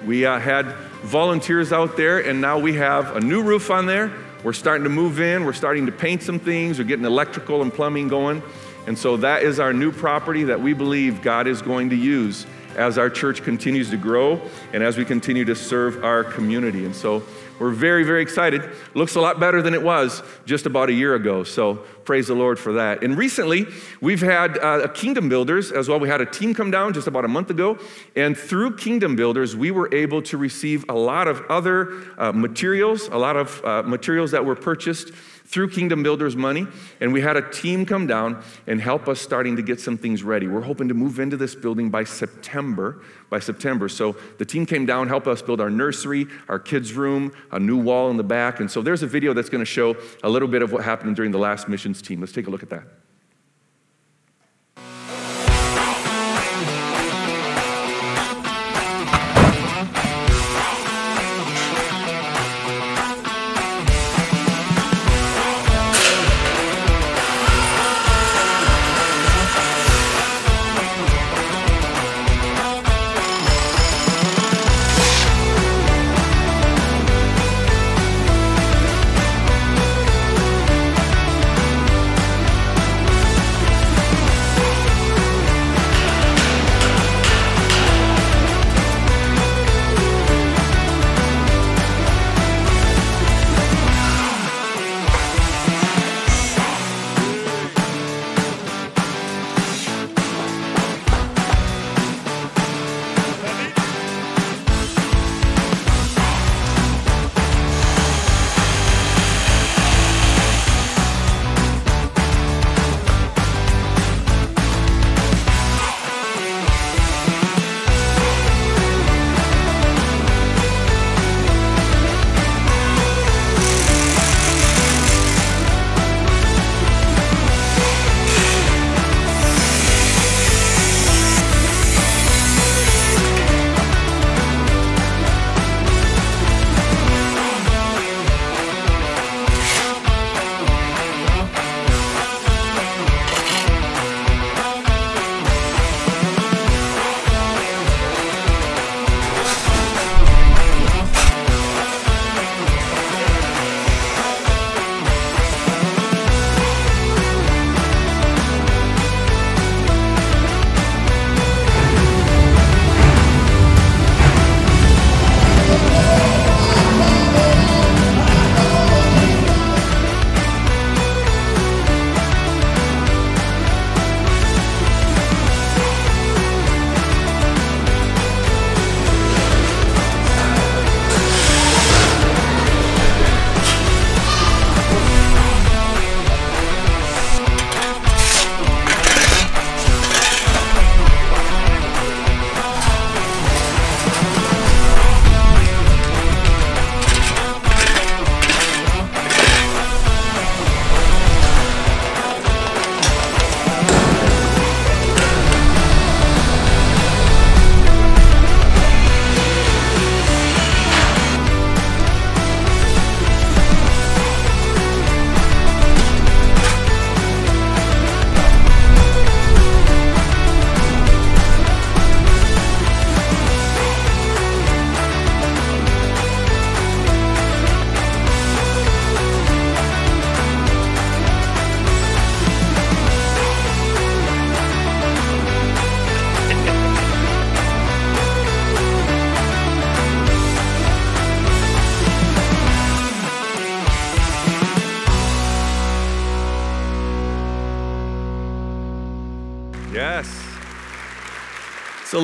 We 0.05 0.25
uh, 0.25 0.39
had 0.39 0.67
volunteers 1.03 1.73
out 1.73 1.97
there, 1.97 2.19
and 2.19 2.39
now 2.39 2.57
we 2.57 2.73
have 2.73 3.15
a 3.15 3.19
new 3.19 3.41
roof 3.41 3.69
on 3.69 3.85
there. 3.85 4.13
We're 4.45 4.53
starting 4.53 4.83
to 4.83 4.91
move 4.91 5.19
in, 5.19 5.43
we're 5.43 5.53
starting 5.53 5.87
to 5.87 5.91
paint 5.91 6.21
some 6.21 6.37
things, 6.37 6.77
we're 6.77 6.85
getting 6.85 7.03
electrical 7.03 7.63
and 7.63 7.73
plumbing 7.73 8.09
going. 8.09 8.43
And 8.85 8.95
so 8.95 9.17
that 9.17 9.41
is 9.41 9.59
our 9.59 9.73
new 9.73 9.91
property 9.91 10.43
that 10.43 10.61
we 10.61 10.73
believe 10.73 11.23
God 11.23 11.47
is 11.47 11.63
going 11.63 11.89
to 11.89 11.95
use 11.95 12.45
as 12.75 12.99
our 12.99 13.09
church 13.09 13.41
continues 13.41 13.89
to 13.89 13.97
grow 13.97 14.39
and 14.71 14.83
as 14.83 14.97
we 14.97 15.03
continue 15.03 15.45
to 15.45 15.55
serve 15.55 16.03
our 16.03 16.23
community. 16.23 16.85
And 16.85 16.95
so 16.95 17.23
we're 17.59 17.71
very, 17.71 18.03
very 18.03 18.21
excited. 18.21 18.69
Looks 18.93 19.15
a 19.15 19.21
lot 19.21 19.39
better 19.39 19.61
than 19.61 19.73
it 19.73 19.81
was 19.81 20.21
just 20.45 20.65
about 20.65 20.89
a 20.89 20.93
year 20.93 21.15
ago. 21.15 21.43
So 21.43 21.75
praise 22.03 22.27
the 22.27 22.35
Lord 22.35 22.59
for 22.59 22.73
that. 22.73 23.03
And 23.03 23.17
recently, 23.17 23.67
we've 24.01 24.21
had 24.21 24.57
uh, 24.57 24.81
a 24.83 24.89
Kingdom 24.89 25.29
Builders 25.29 25.71
as 25.71 25.87
well. 25.87 25.99
We 25.99 26.09
had 26.09 26.21
a 26.21 26.25
team 26.25 26.53
come 26.53 26.71
down 26.71 26.93
just 26.93 27.07
about 27.07 27.25
a 27.25 27.27
month 27.27 27.49
ago. 27.49 27.79
And 28.15 28.37
through 28.37 28.75
Kingdom 28.75 29.15
Builders, 29.15 29.55
we 29.55 29.71
were 29.71 29.93
able 29.93 30.21
to 30.23 30.37
receive 30.37 30.85
a 30.89 30.93
lot 30.93 31.27
of 31.27 31.41
other 31.49 31.93
uh, 32.17 32.31
materials, 32.31 33.07
a 33.07 33.17
lot 33.17 33.37
of 33.37 33.63
uh, 33.63 33.83
materials 33.83 34.31
that 34.31 34.45
were 34.45 34.55
purchased 34.55 35.11
through 35.45 35.69
Kingdom 35.69 36.03
Builders 36.03 36.35
money, 36.35 36.67
and 36.99 37.13
we 37.13 37.21
had 37.21 37.37
a 37.37 37.49
team 37.49 37.85
come 37.85 38.07
down 38.07 38.43
and 38.67 38.81
help 38.81 39.07
us 39.07 39.21
starting 39.21 39.55
to 39.55 39.61
get 39.61 39.79
some 39.79 39.97
things 39.97 40.23
ready. 40.23 40.47
We're 40.47 40.61
hoping 40.61 40.87
to 40.87 40.93
move 40.93 41.19
into 41.19 41.37
this 41.37 41.55
building 41.55 41.89
by 41.89 42.03
September. 42.03 43.01
By 43.29 43.39
September, 43.39 43.89
so 43.89 44.15
the 44.37 44.45
team 44.45 44.65
came 44.65 44.85
down, 44.85 45.07
helped 45.07 45.27
us 45.27 45.41
build 45.41 45.59
our 45.59 45.69
nursery, 45.69 46.27
our 46.47 46.59
kids' 46.59 46.93
room, 46.93 47.33
a 47.51 47.59
new 47.59 47.77
wall 47.77 48.11
in 48.11 48.17
the 48.17 48.23
back, 48.23 48.59
and 48.59 48.69
so 48.69 48.81
there's 48.81 49.03
a 49.03 49.07
video 49.07 49.33
that's 49.33 49.49
going 49.49 49.61
to 49.61 49.65
show 49.65 49.97
a 50.23 50.29
little 50.29 50.47
bit 50.47 50.61
of 50.61 50.71
what 50.71 50.83
happened 50.83 51.15
during 51.15 51.31
the 51.31 51.39
last 51.39 51.67
missions 51.67 52.01
team. 52.01 52.19
Let's 52.19 52.31
take 52.31 52.47
a 52.47 52.49
look 52.51 52.63
at 52.63 52.69
that. 52.69 52.83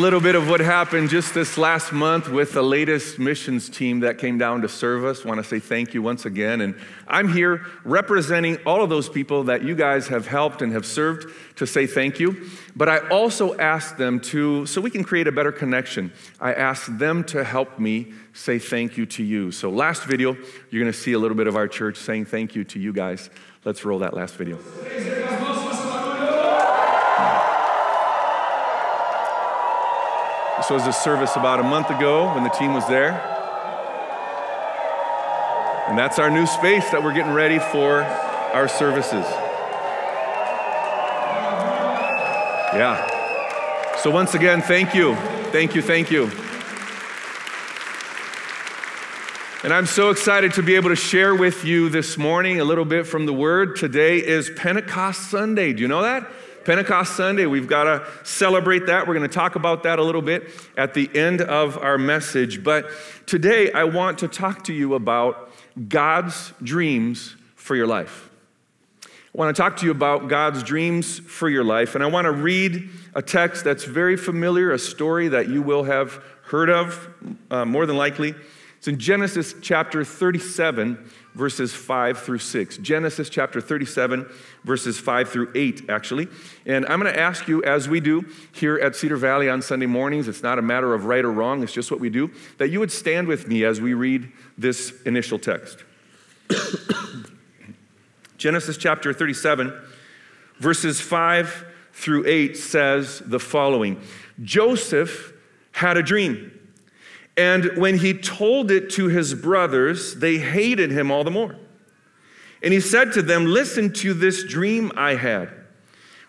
Little 0.02 0.20
bit 0.20 0.34
of 0.34 0.50
what 0.50 0.60
happened 0.60 1.10
just 1.10 1.36
this 1.36 1.60
last 1.60 1.94
month 1.94 2.28
with 2.28 2.54
the 2.54 2.62
latest 2.64 3.20
missions 3.20 3.70
team 3.70 4.00
that 4.00 4.18
came 4.18 4.36
down 4.36 4.64
to 4.64 4.68
serve 4.68 5.06
us. 5.06 5.24
Want 5.24 5.38
to 5.38 5.44
say 5.44 5.60
thank 5.60 5.94
you 5.94 6.02
once 6.02 6.26
again. 6.26 6.62
And 6.62 6.76
I'm 7.08 7.32
here 7.32 7.68
representing 7.84 8.58
all 8.66 8.82
of 8.82 8.90
those 8.90 9.08
people 9.08 9.44
that 9.44 9.64
you 9.64 9.76
guys 9.76 10.08
have 10.08 10.26
helped 10.26 10.64
and 10.64 10.74
have 10.74 10.88
served 10.88 11.32
to 11.58 11.68
say 11.68 11.86
thank 11.86 12.20
you. 12.20 12.50
But 12.76 12.90
I 12.90 13.10
also 13.10 13.56
asked 13.60 14.00
them 14.00 14.20
to, 14.22 14.66
so 14.66 14.82
we 14.82 14.90
can 14.90 15.04
create 15.04 15.28
a 15.28 15.32
better 15.32 15.52
connection, 15.52 16.12
I 16.40 16.56
asked 16.56 16.98
them 16.98 17.24
to 17.26 17.44
help 17.44 17.78
me 17.78 18.12
say 18.34 18.58
thank 18.58 18.98
you 18.98 19.06
to 19.06 19.24
you. 19.24 19.52
So, 19.52 19.70
last 19.70 20.06
video, 20.06 20.34
you're 20.72 20.82
going 20.82 20.92
to 20.92 20.98
see 20.98 21.14
a 21.14 21.20
little 21.20 21.38
bit 21.38 21.46
of 21.46 21.56
our 21.56 21.68
church 21.68 21.98
saying 21.98 22.26
thank 22.26 22.56
you 22.56 22.64
to 22.64 22.80
you 22.80 22.92
guys. 22.92 23.30
Let's 23.66 23.86
roll 23.86 24.00
that 24.00 24.16
last 24.16 24.34
video. 24.34 24.58
Was 30.72 30.88
a 30.88 30.94
service 30.94 31.36
about 31.36 31.60
a 31.60 31.64
month 31.64 31.90
ago 31.90 32.34
when 32.34 32.46
the 32.46 32.50
team 32.52 32.74
was 32.74 32.88
there. 32.88 33.12
And 35.90 35.98
that's 35.98 36.18
our 36.18 36.30
new 36.30 36.46
space 36.46 36.90
that 36.92 37.04
we're 37.04 37.14
getting 37.14 37.34
ready 37.34 37.60
for 37.60 38.04
our 38.54 38.70
services. 38.70 39.26
Yeah. 42.74 43.98
So, 43.98 44.12
once 44.12 44.34
again, 44.34 44.62
thank 44.62 44.96
you. 44.96 45.16
Thank 45.52 45.76
you, 45.76 45.82
thank 45.82 46.10
you. 46.10 46.32
And 49.66 49.74
I'm 49.74 49.86
so 49.86 50.10
excited 50.10 50.54
to 50.54 50.64
be 50.64 50.76
able 50.76 50.90
to 50.90 50.96
share 50.96 51.36
with 51.36 51.66
you 51.66 51.90
this 51.90 52.18
morning 52.18 52.62
a 52.62 52.64
little 52.64 52.86
bit 52.86 53.06
from 53.06 53.26
the 53.26 53.34
Word. 53.34 53.76
Today 53.76 54.26
is 54.26 54.50
Pentecost 54.50 55.30
Sunday. 55.30 55.74
Do 55.74 55.82
you 55.82 55.90
know 55.90 56.04
that? 56.04 56.32
Pentecost 56.66 57.16
Sunday, 57.16 57.46
we've 57.46 57.68
got 57.68 57.86
to 57.86 58.08
celebrate 58.24 58.86
that. 58.86 59.08
We're 59.08 59.16
going 59.16 59.28
to 59.28 59.34
talk 59.34 59.56
about 59.56 59.84
that 59.84 60.00
a 60.00 60.04
little 60.04 60.22
bit 60.22 60.50
at 60.78 60.94
the 60.94 61.10
end 61.16 61.42
of 61.42 61.78
our 61.78 61.98
message. 61.98 62.64
But 62.64 62.90
today, 63.26 63.72
I 63.72 63.86
want 63.86 64.20
to 64.20 64.28
talk 64.28 64.64
to 64.66 64.74
you 64.74 64.94
about 64.94 65.52
God's 65.90 66.54
dreams 66.62 67.36
for 67.56 67.76
your 67.76 67.88
life. 67.88 68.30
I 69.04 69.10
want 69.34 69.56
to 69.56 69.62
talk 69.62 69.78
to 69.78 69.86
you 69.86 69.92
about 69.92 70.28
God's 70.28 70.62
dreams 70.62 71.20
for 71.20 71.50
your 71.50 71.64
life. 71.64 71.96
And 71.96 72.04
I 72.04 72.08
want 72.08 72.26
to 72.26 72.32
read 72.32 72.90
a 73.16 73.22
text 73.22 73.64
that's 73.64 73.86
very 73.86 74.18
familiar, 74.18 74.72
a 74.72 74.80
story 74.80 75.30
that 75.30 75.48
you 75.50 75.62
will 75.62 75.86
have 75.86 76.22
heard 76.44 76.70
of, 76.70 77.10
uh, 77.50 77.66
more 77.66 77.86
than 77.86 77.98
likely. 77.98 78.36
It's 78.82 78.88
in 78.88 78.98
Genesis 78.98 79.54
chapter 79.62 80.04
37, 80.04 81.12
verses 81.36 81.72
5 81.72 82.18
through 82.18 82.40
6. 82.40 82.78
Genesis 82.78 83.30
chapter 83.30 83.62
37, 83.62 84.28
verses 84.64 85.00
5 85.00 85.30
through 85.30 85.52
8, 85.54 85.88
actually. 85.88 86.28
And 86.66 86.88
I'm 86.88 87.00
going 87.00 87.14
to 87.14 87.20
ask 87.20 87.48
you, 87.48 87.64
as 87.64 87.88
we 87.88 88.00
do 88.00 88.26
here 88.52 88.80
at 88.80 88.96
Cedar 88.96 89.18
Valley 89.18 89.52
on 89.52 89.62
Sunday 89.62 89.86
mornings, 89.86 90.28
it's 90.28 90.42
not 90.42 90.58
a 90.58 90.64
matter 90.64 90.96
of 90.96 91.06
right 91.06 91.24
or 91.24 91.32
wrong, 91.32 91.62
it's 91.62 91.72
just 91.72 91.92
what 91.92 92.00
we 92.00 92.10
do, 92.10 92.32
that 92.58 92.70
you 92.70 92.80
would 92.80 92.92
stand 92.92 93.28
with 93.28 93.48
me 93.48 93.64
as 93.66 93.80
we 93.80 93.94
read 93.94 94.32
this 94.58 95.00
initial 95.04 95.38
text. 95.38 95.84
Genesis 98.40 98.78
chapter 98.78 99.14
37, 99.14 99.80
verses 100.58 101.00
5 101.00 101.68
through 101.94 102.26
8 102.26 102.58
says 102.58 103.22
the 103.28 103.40
following 103.40 104.02
Joseph 104.42 105.34
had 105.72 105.98
a 105.98 106.02
dream. 106.02 106.58
And 107.38 107.78
when 107.78 107.98
he 107.98 108.14
told 108.14 108.72
it 108.72 108.90
to 108.92 109.08
his 109.08 109.34
brothers, 109.34 110.16
they 110.16 110.38
hated 110.38 110.92
him 110.92 111.12
all 111.12 111.24
the 111.24 111.32
more. 111.32 111.56
And 112.62 112.74
he 112.74 112.80
said 112.80 113.14
to 113.14 113.22
them, 113.22 113.46
Listen 113.46 113.92
to 113.94 114.14
this 114.14 114.44
dream 114.44 114.92
I 114.96 115.16
had. 115.16 115.50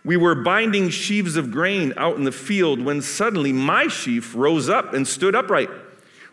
We 0.05 0.17
were 0.17 0.35
binding 0.35 0.91
sheaves 0.91 1.37
of 1.37 1.51
grain 1.51 1.93
out 1.97 2.17
in 2.17 2.25
the 2.25 2.33
field 2.33 2.81
when 2.81 3.03
suddenly 3.03 3.53
my 3.53 3.87
sheaf 3.89 4.35
rose 4.35 4.69
up 4.69 4.95
and 4.95 5.07
stood 5.07 5.35
upright, 5.35 5.71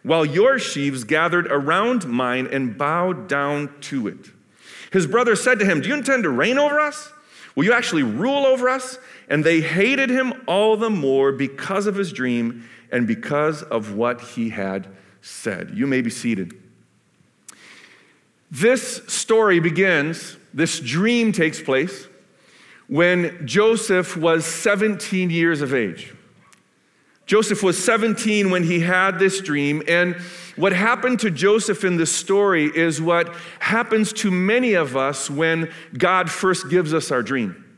while 0.01 0.25
your 0.25 0.57
sheaves 0.57 1.03
gathered 1.03 1.47
around 1.51 2.07
mine 2.07 2.47
and 2.51 2.77
bowed 2.77 3.27
down 3.27 3.69
to 3.81 4.07
it. 4.07 4.31
His 4.91 5.05
brother 5.05 5.35
said 5.35 5.59
to 5.59 5.65
him, 5.65 5.81
Do 5.81 5.89
you 5.89 5.93
intend 5.95 6.23
to 6.23 6.29
reign 6.29 6.57
over 6.57 6.79
us? 6.79 7.11
Will 7.55 7.65
you 7.65 7.73
actually 7.73 8.03
rule 8.03 8.45
over 8.45 8.69
us? 8.69 8.97
And 9.27 9.43
they 9.43 9.61
hated 9.61 10.09
him 10.09 10.33
all 10.47 10.77
the 10.77 10.89
more 10.89 11.31
because 11.31 11.85
of 11.85 11.95
his 11.95 12.11
dream 12.11 12.67
and 12.91 13.07
because 13.07 13.63
of 13.63 13.93
what 13.93 14.21
he 14.21 14.49
had 14.49 14.87
said. 15.21 15.71
You 15.73 15.87
may 15.87 16.01
be 16.01 16.09
seated. 16.09 16.53
This 18.51 19.01
story 19.07 19.59
begins, 19.59 20.37
this 20.53 20.79
dream 20.79 21.31
takes 21.31 21.61
place 21.61 22.07
when 22.87 23.45
Joseph 23.45 24.17
was 24.17 24.45
17 24.45 25.29
years 25.29 25.61
of 25.61 25.73
age. 25.73 26.13
Joseph 27.27 27.61
was 27.61 27.77
17 27.83 28.49
when 28.49 28.63
he 28.63 28.79
had 28.79 29.19
this 29.19 29.39
dream, 29.39 29.83
and 29.87 30.15
what 30.55 30.73
happened 30.73 31.19
to 31.19 31.29
Joseph 31.29 31.83
in 31.83 31.97
this 31.97 32.11
story 32.11 32.65
is 32.75 32.99
what 32.99 33.31
happens 33.59 34.11
to 34.13 34.31
many 34.31 34.73
of 34.73 34.97
us 34.97 35.29
when 35.29 35.71
God 35.95 36.31
first 36.31 36.69
gives 36.71 36.91
us 36.91 37.11
our 37.11 37.21
dream. 37.21 37.68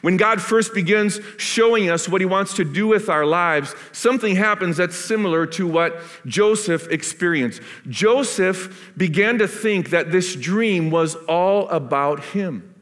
When 0.00 0.16
God 0.16 0.40
first 0.40 0.74
begins 0.74 1.20
showing 1.38 1.90
us 1.90 2.08
what 2.08 2.20
he 2.20 2.26
wants 2.26 2.54
to 2.54 2.64
do 2.64 2.86
with 2.86 3.08
our 3.08 3.26
lives, 3.26 3.74
something 3.92 4.36
happens 4.36 4.76
that's 4.76 4.96
similar 4.96 5.44
to 5.46 5.66
what 5.66 6.00
Joseph 6.24 6.88
experienced. 6.88 7.60
Joseph 7.88 8.92
began 8.96 9.38
to 9.38 9.48
think 9.48 9.90
that 9.90 10.12
this 10.12 10.36
dream 10.36 10.90
was 10.90 11.16
all 11.28 11.68
about 11.68 12.22
him. 12.22 12.74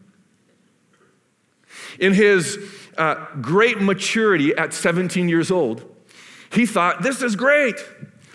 In 1.99 2.13
his 2.13 2.59
uh, 2.99 3.27
great 3.41 3.81
maturity 3.81 4.55
at 4.55 4.75
17 4.75 5.29
years 5.29 5.51
old, 5.51 5.85
he 6.51 6.67
thought, 6.67 7.03
This 7.03 7.23
is 7.23 7.35
great. 7.35 7.77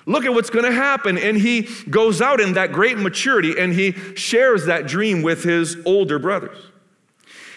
Look 0.08 0.26
at 0.26 0.34
what's 0.34 0.50
going 0.50 0.66
to 0.66 0.72
happen. 0.72 1.18
And 1.20 1.38
he 1.38 1.70
goes 1.90 2.22
out 2.22 2.42
in 2.42 2.54
that 2.54 2.72
great 2.72 2.98
maturity 2.98 3.60
and 3.60 3.72
he 3.72 3.92
shares 4.16 4.66
that 4.66 4.88
dream 4.88 5.22
with 5.22 5.44
his 5.44 5.78
older 5.86 6.18
brothers. 6.18 6.71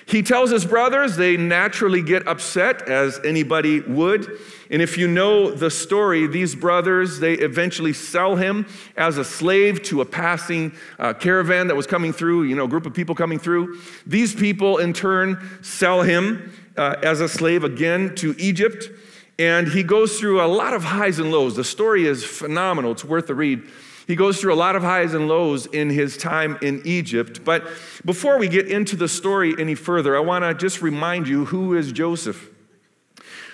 He 0.07 0.23
tells 0.23 0.51
his 0.51 0.65
brothers, 0.65 1.17
they 1.17 1.37
naturally 1.37 2.03
get 2.03 2.27
upset, 2.29 2.89
as 2.89 3.19
anybody 3.25 3.81
would. 3.81 4.39
And 4.71 4.83
if 4.83 4.99
you 4.99 5.09
know 5.09 5.51
the 5.51 5.71
story, 5.71 6.27
these 6.27 6.55
brothers, 6.55 7.21
they 7.21 7.35
eventually 7.35 7.93
sell 7.93 8.37
him 8.37 8.67
as 8.97 9.19
a 9.19 9.25
slave 9.25 9.83
to 9.85 10.01
a 10.03 10.05
passing 10.05 10.73
uh, 10.99 11.15
caravan 11.15 11.69
that 11.69 11.77
was 11.77 11.87
coming 11.87 12.13
through, 12.13 12.45
you 12.45 12.55
know, 12.55 12.65
a 12.65 12.69
group 12.69 12.87
of 12.87 12.93
people 12.93 13.15
coming 13.15 13.39
through. 13.39 13.79
These 14.07 14.35
people, 14.35 14.79
in 14.79 14.93
turn, 14.93 15.59
sell 15.63 16.03
him 16.03 16.53
uh, 16.77 16.97
as 17.03 17.21
a 17.21 17.29
slave 17.29 17.65
again 17.65 18.15
to 18.17 18.35
Egypt. 18.39 18.91
And 19.39 19.69
he 19.69 19.83
goes 19.83 20.21
through 20.21 20.41
a 20.41 20.47
lot 20.47 20.75
of 20.75 20.85
highs 20.85 21.19
and 21.19 21.33
lows. 21.33 21.57
The 21.57 21.65
story 21.65 22.07
is 22.07 22.25
phenomenal, 22.25 22.93
it's 22.93 23.05
worth 23.05 23.27
the 23.27 23.35
read. 23.35 23.63
He 24.07 24.17
goes 24.17 24.41
through 24.41 24.53
a 24.53 24.57
lot 24.57 24.77
of 24.77 24.83
highs 24.83 25.15
and 25.15 25.29
lows 25.29 25.67
in 25.67 25.91
his 25.91 26.17
time 26.17 26.59
in 26.61 26.83
Egypt. 26.85 27.45
But 27.45 27.67
before 28.05 28.39
we 28.39 28.49
get 28.49 28.69
into 28.69 28.97
the 28.97 29.09
story 29.09 29.55
any 29.59 29.75
further, 29.75 30.17
I 30.17 30.21
want 30.21 30.45
to 30.45 30.55
just 30.55 30.83
remind 30.83 31.27
you 31.27 31.47
who 31.47 31.75
is 31.75 31.93
Joseph. 31.93 32.51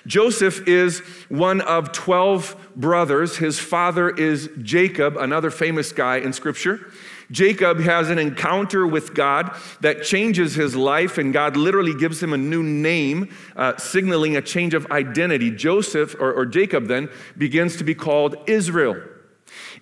Joseph 0.06 0.66
is 0.66 1.00
one 1.28 1.60
of 1.60 1.92
12 1.92 2.72
brothers. 2.74 3.36
His 3.36 3.58
father 3.58 4.08
is 4.10 4.48
Jacob, 4.62 5.16
another 5.16 5.50
famous 5.50 5.92
guy 5.92 6.16
in 6.16 6.32
Scripture. 6.32 6.90
Jacob 7.30 7.78
has 7.78 8.10
an 8.10 8.18
encounter 8.18 8.86
with 8.86 9.14
God 9.14 9.54
that 9.82 10.02
changes 10.02 10.54
his 10.54 10.74
life, 10.74 11.16
and 11.16 11.32
God 11.32 11.56
literally 11.56 11.94
gives 11.94 12.20
him 12.20 12.32
a 12.32 12.38
new 12.38 12.62
name, 12.62 13.28
uh, 13.54 13.76
signaling 13.76 14.36
a 14.36 14.42
change 14.42 14.74
of 14.74 14.90
identity. 14.90 15.50
Joseph, 15.50 16.16
or, 16.18 16.32
or 16.32 16.44
Jacob, 16.44 16.88
then 16.88 17.08
begins 17.38 17.76
to 17.76 17.84
be 17.84 17.94
called 17.94 18.36
Israel. 18.48 19.00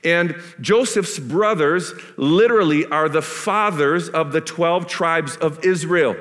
And 0.05 0.37
Joseph's 0.61 1.19
brothers 1.19 1.93
literally 2.17 2.87
are 2.87 3.09
the 3.09 3.23
fathers 3.23 4.09
of 4.09 4.33
the 4.33 4.41
12 4.41 4.87
tribes 4.87 5.37
of 5.37 5.65
Israel. 5.65 6.17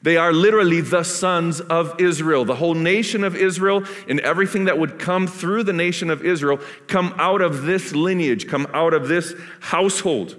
They 0.00 0.16
are 0.16 0.32
literally 0.32 0.80
the 0.80 1.02
sons 1.02 1.60
of 1.60 2.00
Israel. 2.00 2.44
The 2.44 2.54
whole 2.54 2.74
nation 2.74 3.24
of 3.24 3.34
Israel 3.34 3.84
and 4.08 4.20
everything 4.20 4.66
that 4.66 4.78
would 4.78 4.98
come 4.98 5.26
through 5.26 5.64
the 5.64 5.72
nation 5.72 6.08
of 6.08 6.24
Israel 6.24 6.60
come 6.86 7.14
out 7.18 7.40
of 7.42 7.62
this 7.62 7.92
lineage, 7.92 8.46
come 8.48 8.66
out 8.72 8.94
of 8.94 9.08
this 9.08 9.34
household. 9.60 10.36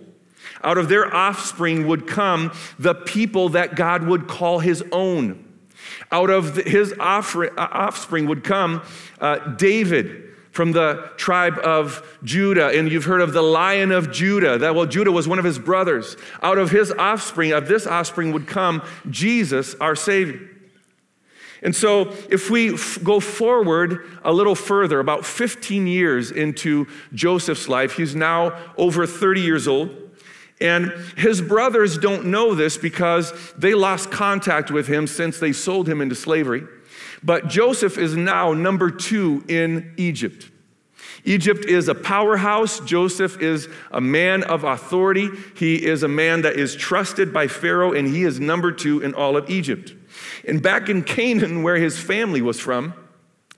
Out 0.63 0.77
of 0.77 0.89
their 0.89 1.13
offspring 1.13 1.87
would 1.87 2.07
come 2.07 2.51
the 2.77 2.95
people 2.95 3.49
that 3.49 3.75
God 3.75 4.03
would 4.03 4.27
call 4.27 4.59
his 4.59 4.83
own. 4.91 5.45
Out 6.11 6.29
of 6.29 6.55
his 6.55 6.93
offspring 6.99 8.27
would 8.27 8.43
come 8.43 8.81
uh, 9.19 9.37
David 9.55 10.28
from 10.59 10.73
the 10.73 11.09
tribe 11.15 11.57
of 11.59 12.05
Judah, 12.21 12.67
and 12.77 12.91
you've 12.91 13.05
heard 13.05 13.21
of 13.21 13.31
the 13.31 13.41
lion 13.41 13.93
of 13.93 14.11
Judah. 14.11 14.57
That 14.57 14.75
well, 14.75 14.85
Judah 14.85 15.09
was 15.09 15.25
one 15.25 15.39
of 15.39 15.45
his 15.45 15.57
brothers. 15.57 16.17
Out 16.43 16.57
of 16.57 16.69
his 16.69 16.91
offspring, 16.91 17.53
of 17.53 17.69
this 17.69 17.87
offspring, 17.87 18.33
would 18.33 18.45
come 18.45 18.81
Jesus, 19.09 19.73
our 19.75 19.95
Savior. 19.95 20.41
And 21.63 21.73
so, 21.73 22.13
if 22.29 22.49
we 22.49 22.73
f- 22.73 23.01
go 23.01 23.21
forward 23.21 24.05
a 24.21 24.33
little 24.33 24.53
further, 24.53 24.99
about 24.99 25.25
15 25.25 25.87
years 25.87 26.29
into 26.29 26.87
Joseph's 27.13 27.69
life, 27.69 27.93
he's 27.93 28.13
now 28.13 28.59
over 28.75 29.07
30 29.07 29.39
years 29.39 29.65
old. 29.65 29.95
And 30.59 30.91
his 31.15 31.41
brothers 31.41 31.97
don't 31.97 32.25
know 32.25 32.53
this 32.53 32.75
because 32.75 33.31
they 33.57 33.75
lost 33.75 34.11
contact 34.11 34.71
with 34.71 34.87
him 34.87 35.07
since 35.07 35.39
they 35.39 35.53
sold 35.53 35.87
him 35.87 36.01
into 36.01 36.15
slavery. 36.15 36.67
But 37.23 37.47
Joseph 37.47 37.97
is 37.97 38.15
now 38.15 38.53
number 38.53 38.91
two 38.91 39.43
in 39.47 39.93
Egypt. 39.97 40.49
Egypt 41.25 41.65
is 41.65 41.87
a 41.87 41.95
powerhouse. 41.95 42.79
Joseph 42.79 43.41
is 43.41 43.67
a 43.91 44.01
man 44.01 44.43
of 44.43 44.63
authority. 44.63 45.29
He 45.55 45.85
is 45.85 46.03
a 46.03 46.07
man 46.07 46.43
that 46.43 46.55
is 46.55 46.75
trusted 46.75 47.33
by 47.33 47.47
Pharaoh, 47.47 47.93
and 47.93 48.07
he 48.07 48.23
is 48.23 48.39
number 48.39 48.71
two 48.71 49.01
in 49.01 49.13
all 49.13 49.35
of 49.35 49.49
Egypt. 49.49 49.93
And 50.47 50.61
back 50.61 50.89
in 50.89 51.03
Canaan, 51.03 51.63
where 51.63 51.75
his 51.75 51.97
family 51.99 52.41
was 52.41 52.59
from, 52.59 52.93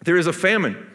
there 0.03 0.18
is 0.18 0.27
a 0.27 0.34
famine. 0.34 0.88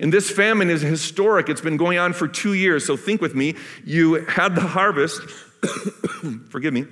And 0.00 0.12
this 0.12 0.30
famine 0.30 0.70
is 0.70 0.82
historic. 0.82 1.48
It's 1.48 1.60
been 1.60 1.76
going 1.76 1.98
on 1.98 2.12
for 2.12 2.26
two 2.26 2.54
years. 2.54 2.84
So 2.84 2.96
think 2.96 3.20
with 3.20 3.34
me. 3.34 3.54
You 3.84 4.24
had 4.26 4.54
the 4.54 4.62
harvest, 4.62 5.20
forgive 6.48 6.72
me, 6.72 6.86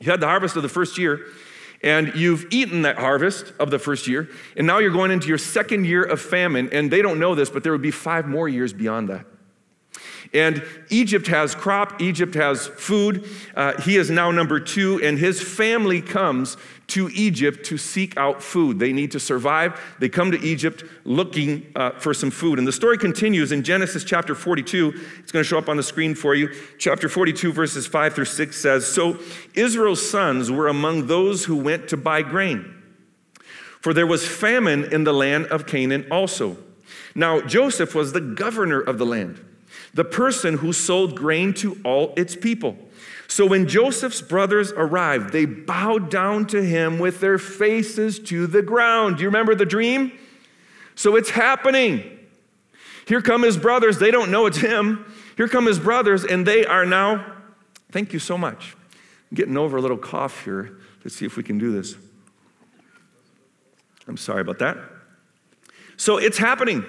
you 0.00 0.10
had 0.10 0.20
the 0.20 0.26
harvest 0.26 0.56
of 0.56 0.62
the 0.62 0.68
first 0.68 0.96
year, 0.98 1.26
and 1.82 2.12
you've 2.14 2.46
eaten 2.50 2.82
that 2.82 2.98
harvest 2.98 3.52
of 3.58 3.70
the 3.70 3.78
first 3.78 4.06
year, 4.06 4.28
and 4.56 4.66
now 4.66 4.78
you're 4.78 4.90
going 4.90 5.10
into 5.10 5.28
your 5.28 5.38
second 5.38 5.86
year 5.86 6.02
of 6.02 6.20
famine, 6.20 6.68
and 6.72 6.90
they 6.90 7.02
don't 7.02 7.18
know 7.18 7.34
this, 7.34 7.50
but 7.50 7.62
there 7.62 7.72
would 7.72 7.82
be 7.82 7.90
five 7.90 8.26
more 8.26 8.48
years 8.48 8.72
beyond 8.72 9.08
that. 9.08 9.26
And 10.32 10.62
Egypt 10.90 11.26
has 11.26 11.54
crop, 11.54 12.00
Egypt 12.00 12.34
has 12.34 12.68
food. 12.68 13.28
Uh, 13.56 13.80
he 13.80 13.96
is 13.96 14.10
now 14.10 14.30
number 14.30 14.60
two, 14.60 15.00
and 15.02 15.18
his 15.18 15.42
family 15.42 16.00
comes 16.00 16.56
to 16.90 17.08
Egypt 17.10 17.64
to 17.66 17.78
seek 17.78 18.16
out 18.16 18.42
food. 18.42 18.78
They 18.78 18.92
need 18.92 19.12
to 19.12 19.20
survive. 19.20 19.80
They 19.98 20.08
come 20.08 20.30
to 20.32 20.40
Egypt 20.40 20.84
looking 21.04 21.72
uh, 21.74 21.90
for 21.92 22.14
some 22.14 22.30
food. 22.30 22.58
And 22.58 22.66
the 22.66 22.72
story 22.72 22.98
continues 22.98 23.52
in 23.52 23.62
Genesis 23.62 24.04
chapter 24.04 24.34
42. 24.34 24.92
It's 25.18 25.32
going 25.32 25.42
to 25.42 25.48
show 25.48 25.58
up 25.58 25.68
on 25.68 25.76
the 25.76 25.82
screen 25.82 26.14
for 26.14 26.34
you. 26.34 26.54
Chapter 26.78 27.08
42, 27.08 27.52
verses 27.52 27.86
5 27.86 28.14
through 28.14 28.24
6 28.24 28.56
says 28.56 28.86
So 28.86 29.18
Israel's 29.54 30.08
sons 30.08 30.50
were 30.50 30.68
among 30.68 31.06
those 31.06 31.44
who 31.44 31.56
went 31.56 31.88
to 31.88 31.96
buy 31.96 32.22
grain, 32.22 32.74
for 33.80 33.94
there 33.94 34.06
was 34.06 34.26
famine 34.26 34.92
in 34.92 35.04
the 35.04 35.14
land 35.14 35.46
of 35.46 35.66
Canaan 35.66 36.06
also. 36.10 36.56
Now, 37.14 37.40
Joseph 37.40 37.94
was 37.94 38.12
the 38.12 38.20
governor 38.20 38.80
of 38.80 38.98
the 38.98 39.06
land, 39.06 39.44
the 39.94 40.04
person 40.04 40.58
who 40.58 40.72
sold 40.72 41.16
grain 41.16 41.52
to 41.54 41.80
all 41.84 42.14
its 42.16 42.36
people. 42.36 42.76
So 43.26 43.46
when 43.46 43.68
Joseph's 43.68 44.22
brothers 44.22 44.72
arrived, 44.72 45.32
they 45.32 45.44
bowed 45.44 46.10
down 46.10 46.46
to 46.48 46.62
him 46.62 46.98
with 46.98 47.20
their 47.20 47.38
faces 47.38 48.18
to 48.20 48.46
the 48.46 48.62
ground. 48.62 49.16
Do 49.16 49.22
you 49.22 49.28
remember 49.28 49.54
the 49.54 49.66
dream? 49.66 50.12
So 50.96 51.16
it's 51.16 51.30
happening. 51.30 52.18
Here 53.06 53.22
come 53.22 53.42
his 53.42 53.56
brothers. 53.56 53.98
They 53.98 54.10
don't 54.10 54.30
know 54.30 54.46
it's 54.46 54.58
him. 54.58 55.04
Here 55.36 55.48
come 55.48 55.66
his 55.66 55.78
brothers, 55.78 56.24
and 56.24 56.46
they 56.46 56.66
are 56.66 56.84
now, 56.84 57.24
thank 57.90 58.12
you 58.12 58.18
so 58.18 58.36
much. 58.36 58.76
I'm 59.30 59.36
getting 59.36 59.56
over 59.56 59.76
a 59.76 59.80
little 59.80 59.96
cough 59.96 60.44
here. 60.44 60.78
Let's 61.04 61.16
see 61.16 61.24
if 61.24 61.36
we 61.36 61.42
can 61.42 61.56
do 61.56 61.72
this. 61.72 61.96
I'm 64.06 64.16
sorry 64.16 64.40
about 64.40 64.58
that. 64.58 64.76
So 65.96 66.18
it's 66.18 66.38
happening. 66.38 66.84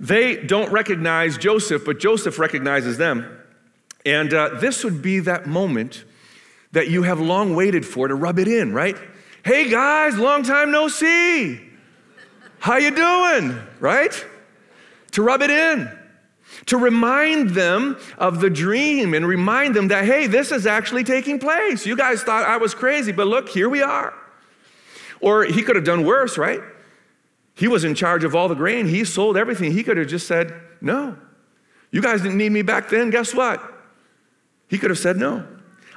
They 0.00 0.36
don't 0.36 0.70
recognize 0.70 1.36
Joseph, 1.36 1.84
but 1.84 1.98
Joseph 1.98 2.38
recognizes 2.38 2.98
them. 2.98 3.38
And 4.06 4.32
uh, 4.32 4.50
this 4.60 4.84
would 4.84 5.02
be 5.02 5.18
that 5.20 5.46
moment 5.46 6.04
that 6.72 6.88
you 6.88 7.02
have 7.02 7.20
long 7.20 7.56
waited 7.56 7.84
for 7.84 8.08
to 8.08 8.14
rub 8.14 8.38
it 8.38 8.48
in, 8.48 8.72
right? 8.72 8.96
Hey 9.44 9.70
guys, 9.70 10.16
long 10.18 10.42
time 10.42 10.70
no 10.70 10.88
see. 10.88 11.60
How 12.58 12.76
you 12.76 12.90
doing? 12.90 13.58
Right? 13.80 14.26
To 15.12 15.22
rub 15.22 15.42
it 15.42 15.50
in. 15.50 15.90
To 16.66 16.76
remind 16.76 17.50
them 17.50 17.96
of 18.18 18.40
the 18.40 18.50
dream 18.50 19.14
and 19.14 19.26
remind 19.26 19.74
them 19.74 19.88
that, 19.88 20.04
hey, 20.04 20.26
this 20.26 20.50
is 20.50 20.66
actually 20.66 21.04
taking 21.04 21.38
place. 21.38 21.86
You 21.86 21.96
guys 21.96 22.22
thought 22.22 22.44
I 22.44 22.56
was 22.56 22.74
crazy, 22.74 23.12
but 23.12 23.26
look, 23.26 23.48
here 23.48 23.68
we 23.68 23.82
are. 23.82 24.12
Or 25.20 25.44
he 25.44 25.62
could 25.62 25.76
have 25.76 25.84
done 25.84 26.04
worse, 26.04 26.36
right? 26.38 26.60
He 27.58 27.66
was 27.66 27.82
in 27.82 27.96
charge 27.96 28.22
of 28.22 28.36
all 28.36 28.46
the 28.46 28.54
grain, 28.54 28.86
he 28.86 29.04
sold 29.04 29.36
everything. 29.36 29.72
He 29.72 29.82
could 29.82 29.96
have 29.96 30.06
just 30.06 30.28
said, 30.28 30.54
no. 30.80 31.16
You 31.90 32.00
guys 32.00 32.22
didn't 32.22 32.38
need 32.38 32.52
me 32.52 32.62
back 32.62 32.88
then. 32.88 33.10
Guess 33.10 33.34
what? 33.34 33.60
He 34.68 34.78
could 34.78 34.90
have 34.90 34.98
said 34.98 35.16
no. 35.16 35.44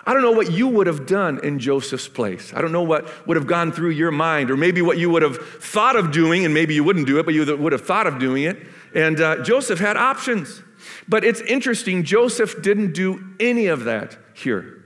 I 0.04 0.14
don't 0.14 0.24
know 0.24 0.32
what 0.32 0.52
you 0.52 0.68
would 0.68 0.88
have 0.88 1.06
done 1.06 1.40
in 1.44 1.60
Joseph's 1.60 2.08
place. 2.08 2.52
I 2.56 2.62
don't 2.62 2.72
know 2.72 2.82
what 2.82 3.28
would 3.28 3.38
have 3.38 3.46
gone 3.46 3.72
through 3.72 3.92
your 3.92 4.10
mind, 4.10 4.50
or 4.50 4.58
maybe 4.58 4.82
what 4.82 4.98
you 4.98 5.12
would 5.12 5.22
have 5.22 5.38
thought 5.38 5.96
of 5.96 6.12
doing, 6.12 6.46
and 6.46 6.54
maybe 6.54 6.74
you 6.74 6.84
wouldn't 6.84 7.06
do 7.06 7.20
it, 7.20 7.26
but 7.26 7.36
you 7.36 7.46
would 7.56 7.72
have 7.74 7.86
thought 7.86 8.08
of 8.08 8.18
doing 8.18 8.42
it. 8.44 8.58
And 8.96 9.22
uh, 9.22 9.44
Joseph 9.44 9.78
had 9.78 9.98
options. 9.98 10.64
But 11.08 11.24
it's 11.24 11.42
interesting, 11.42 12.04
Joseph 12.04 12.64
didn't 12.64 12.94
do 12.94 13.24
any 13.40 13.68
of 13.68 13.84
that 13.84 14.18
here. 14.34 14.84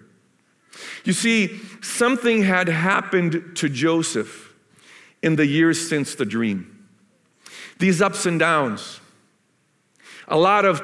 You 1.05 1.13
see, 1.13 1.61
something 1.81 2.43
had 2.43 2.67
happened 2.67 3.53
to 3.55 3.69
Joseph 3.69 4.44
in 5.25 5.35
the 5.37 5.47
years 5.47 5.89
since 5.89 6.13
the 6.13 6.23
dream. 6.23 6.87
These 7.79 7.99
ups 7.99 8.27
and 8.27 8.39
downs, 8.39 8.99
a 10.27 10.37
lot 10.37 10.65
of 10.65 10.83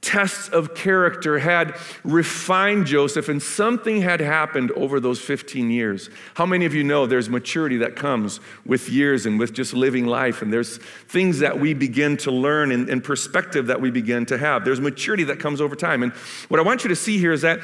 tests 0.00 0.48
of 0.48 0.74
character 0.74 1.38
had 1.38 1.76
refined 2.02 2.86
Joseph, 2.86 3.28
and 3.28 3.42
something 3.42 4.00
had 4.00 4.20
happened 4.20 4.70
over 4.72 4.98
those 4.98 5.20
15 5.20 5.70
years. 5.70 6.08
How 6.34 6.46
many 6.46 6.64
of 6.64 6.72
you 6.72 6.84
know 6.84 7.06
there's 7.06 7.28
maturity 7.28 7.76
that 7.78 7.96
comes 7.96 8.40
with 8.64 8.88
years 8.88 9.26
and 9.26 9.38
with 9.38 9.52
just 9.52 9.74
living 9.74 10.06
life? 10.06 10.40
And 10.40 10.50
there's 10.50 10.78
things 11.08 11.40
that 11.40 11.60
we 11.60 11.74
begin 11.74 12.16
to 12.18 12.30
learn 12.30 12.72
and, 12.72 12.88
and 12.88 13.04
perspective 13.04 13.66
that 13.66 13.82
we 13.82 13.90
begin 13.90 14.24
to 14.26 14.38
have. 14.38 14.64
There's 14.64 14.80
maturity 14.80 15.24
that 15.24 15.38
comes 15.38 15.60
over 15.60 15.76
time. 15.76 16.02
And 16.02 16.12
what 16.48 16.58
I 16.58 16.62
want 16.62 16.82
you 16.82 16.88
to 16.88 16.96
see 16.96 17.18
here 17.18 17.32
is 17.32 17.42
that 17.42 17.60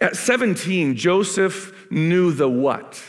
at 0.00 0.16
17, 0.16 0.96
Joseph 0.96 1.72
knew 1.88 2.32
the 2.32 2.48
what. 2.48 3.00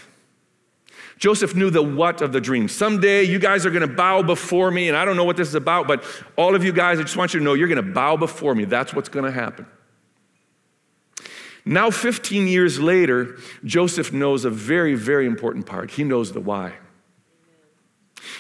Joseph 1.18 1.56
knew 1.56 1.70
the 1.70 1.82
what 1.82 2.22
of 2.22 2.32
the 2.32 2.42
dream. 2.42 2.68
Someday 2.68 3.24
you 3.24 3.40
guys 3.40 3.66
are 3.66 3.72
going 3.72 3.88
to 3.88 3.94
bow 3.94 4.22
before 4.22 4.70
me, 4.72 4.88
and 4.88 4.96
I 4.96 5.04
don't 5.06 5.16
know 5.16 5.24
what 5.24 5.38
this 5.38 5.48
is 5.48 5.56
about, 5.56 5.88
but 5.88 6.04
all 6.36 6.56
of 6.56 6.64
you 6.64 6.72
guys, 6.72 7.00
I 7.00 7.04
just 7.04 7.18
want 7.18 7.34
you 7.34 7.40
to 7.40 7.44
know 7.44 7.54
you're 7.54 7.68
going 7.68 7.84
to 7.84 7.94
bow 7.94 8.18
before 8.18 8.54
me. 8.54 8.66
That's 8.66 8.94
what's 8.94 9.10
going 9.10 9.26
to 9.26 9.32
happen. 9.32 9.66
Now, 11.66 11.90
15 11.90 12.48
years 12.48 12.80
later, 12.80 13.38
Joseph 13.66 14.14
knows 14.14 14.46
a 14.46 14.50
very, 14.50 14.96
very 14.96 15.26
important 15.26 15.66
part. 15.66 15.92
He 15.92 16.04
knows 16.04 16.32
the 16.32 16.40
why. 16.40 16.74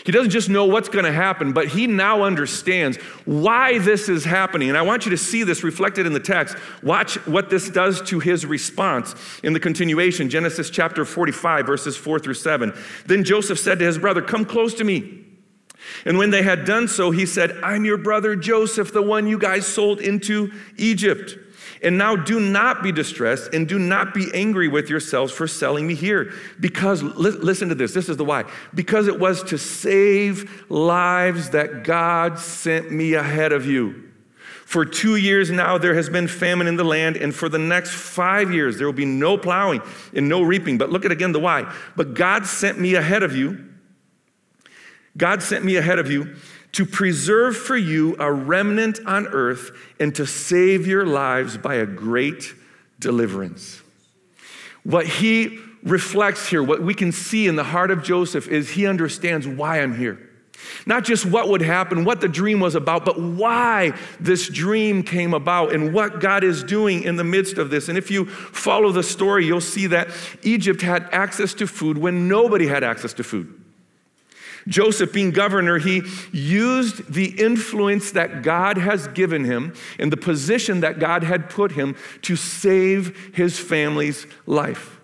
He 0.08 0.13
doesn't 0.13 0.32
just 0.32 0.48
know 0.48 0.63
what's 0.63 0.88
going 0.88 1.04
to 1.04 1.12
happen, 1.12 1.52
but 1.52 1.67
he 1.67 1.86
now 1.86 2.24
understands 2.24 2.96
why 3.26 3.78
this 3.80 4.08
is 4.08 4.24
happening. 4.24 4.70
And 4.70 4.78
I 4.78 4.82
want 4.82 5.04
you 5.04 5.12
to 5.12 5.17
see 5.17 5.43
this 5.43 5.65
reflected 5.65 6.06
in 6.06 6.13
the 6.13 6.20
text. 6.22 6.56
Watch 6.82 7.15
what 7.28 7.50
this 7.50 7.70
does 7.70 8.02
to 8.04 8.22
his 8.22 8.46
response 8.46 9.15
in 9.43 9.52
the 9.52 9.60
continuation 9.60 10.30
Genesis 10.30 10.70
chapter 10.70 11.04
45, 11.04 11.65
verses 11.65 11.98
4 11.98 12.20
through 12.20 12.36
7. 12.36 12.74
Then 13.06 13.26
Joseph 13.26 13.60
said 13.60 13.80
to 13.80 13.86
his 13.86 13.98
brother, 13.98 14.22
Come 14.22 14.46
close 14.46 14.74
to 14.76 14.86
me. 14.86 15.26
And 16.06 16.17
when 16.17 16.30
they 16.30 16.41
had 16.41 16.63
done 16.63 16.88
so, 16.88 17.12
he 17.12 17.26
said, 17.26 17.60
I'm 17.62 17.84
your 17.84 17.98
brother 17.98 18.38
Joseph, 18.38 18.93
the 18.93 19.02
one 19.02 19.28
you 19.28 19.38
guys 19.38 19.67
sold 19.67 20.00
into 20.00 20.54
Egypt. 20.78 21.38
And 21.82 21.98
now 21.98 22.16
do 22.16 22.40
not 22.40 22.84
be 22.84 22.92
distressed 22.92 23.54
and 23.54 23.68
do 23.68 23.80
not 23.80 24.14
be 24.14 24.30
angry 24.34 24.68
with 24.68 24.90
yourselves 24.90 25.32
for 25.32 25.48
selling 25.48 25.88
me 25.88 25.96
here. 25.96 26.34
Because, 26.60 27.04
li- 27.04 27.32
listen 27.32 27.70
to 27.70 27.76
this, 27.76 27.94
this 27.94 28.10
is 28.10 28.18
the 28.18 28.26
why. 28.26 28.46
Because 28.74 29.08
it 29.08 29.20
was 29.20 29.44
to 29.44 29.58
save 29.58 30.70
lives 30.70 31.52
that 31.52 31.84
God 31.84 32.40
sent 32.40 32.92
me 32.92 33.14
ahead 33.14 33.52
of 33.52 33.66
you. 33.66 34.04
For 34.66 34.84
two 34.84 35.16
years 35.16 35.50
now, 35.50 35.78
there 35.78 35.96
has 35.96 36.10
been 36.10 36.28
famine 36.28 36.68
in 36.68 36.76
the 36.76 36.84
land, 36.84 37.16
and 37.16 37.34
for 37.34 37.48
the 37.48 37.58
next 37.58 37.92
five 37.92 38.52
years, 38.52 38.78
there 38.78 38.86
will 38.86 38.92
be 38.92 39.06
no 39.06 39.38
plowing 39.38 39.82
and 40.14 40.28
no 40.28 40.42
reaping. 40.42 40.78
But 40.78 40.90
look 40.90 41.06
at 41.06 41.12
again 41.12 41.32
the 41.32 41.40
why. 41.40 41.74
But 41.96 42.16
God 42.16 42.46
sent 42.46 42.78
me 42.78 42.96
ahead 42.96 43.24
of 43.24 43.34
you. 43.34 43.66
God 45.16 45.42
sent 45.42 45.64
me 45.64 45.78
ahead 45.78 46.00
of 46.00 46.12
you 46.12 46.36
to 46.74 46.86
preserve 46.86 47.58
for 47.58 47.78
you 47.78 48.16
a 48.20 48.32
remnant 48.32 49.00
on 49.06 49.28
earth 49.28 49.72
and 50.00 50.14
to 50.16 50.26
save 50.26 50.86
your 50.86 51.06
lives 51.06 51.58
by 51.58 51.76
a 51.76 51.86
great 51.86 52.54
deliverance. 53.00 53.82
What 54.84 55.06
he 55.06 55.60
reflects 55.84 56.48
here, 56.48 56.64
what 56.64 56.82
we 56.82 56.94
can 56.94 57.12
see 57.12 57.48
in 57.48 57.56
the 57.56 57.64
heart 57.64 57.92
of 57.92 58.04
Joseph, 58.04 58.48
is 58.48 58.72
he 58.72 58.86
understands 58.88 59.48
why 59.48 59.82
I'm 59.82 59.98
here. 59.98 60.20
Not 60.86 61.04
just 61.04 61.26
what 61.26 61.50
would 61.50 61.62
happen, 61.62 62.04
what 62.04 62.22
the 62.22 62.28
dream 62.28 62.60
was 62.60 62.76
about, 62.76 63.06
but 63.06 63.20
why 63.20 63.94
this 64.20 64.50
dream 64.50 65.04
came 65.04 65.34
about 65.34 65.74
and 65.74 65.94
what 65.94 66.20
God 66.20 66.44
is 66.44 66.64
doing 66.64 67.04
in 67.04 67.16
the 67.16 67.24
midst 67.24 67.58
of 67.58 67.70
this. 67.70 67.90
And 67.90 67.98
if 67.98 68.10
you 68.10 68.26
follow 68.26 68.92
the 68.92 69.04
story, 69.04 69.46
you'll 69.46 69.62
see 69.62 69.88
that 69.88 70.10
Egypt 70.44 70.82
had 70.82 71.08
access 71.12 71.54
to 71.56 71.68
food 71.68 71.98
when 71.98 72.28
nobody 72.28 72.68
had 72.68 72.84
access 72.84 73.14
to 73.14 73.24
food. 73.24 73.54
Joseph, 74.68 75.14
being 75.14 75.32
governor, 75.32 75.80
he 75.80 76.04
used 76.32 77.12
the 77.12 77.40
influence 77.42 78.12
that 78.12 78.44
God 78.44 78.78
has 78.78 79.08
given 79.10 79.46
him 79.46 79.74
and 79.98 80.12
the 80.12 80.18
position 80.18 80.82
that 80.82 81.00
God 81.00 81.24
had 81.24 81.50
put 81.50 81.72
him 81.72 81.96
to 82.24 82.36
save 82.36 83.32
his 83.34 83.58
family's 83.58 84.28
life. 84.46 85.00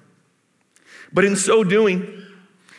But 1.12 1.26
in 1.26 1.36
so 1.36 1.64
doing, 1.64 2.24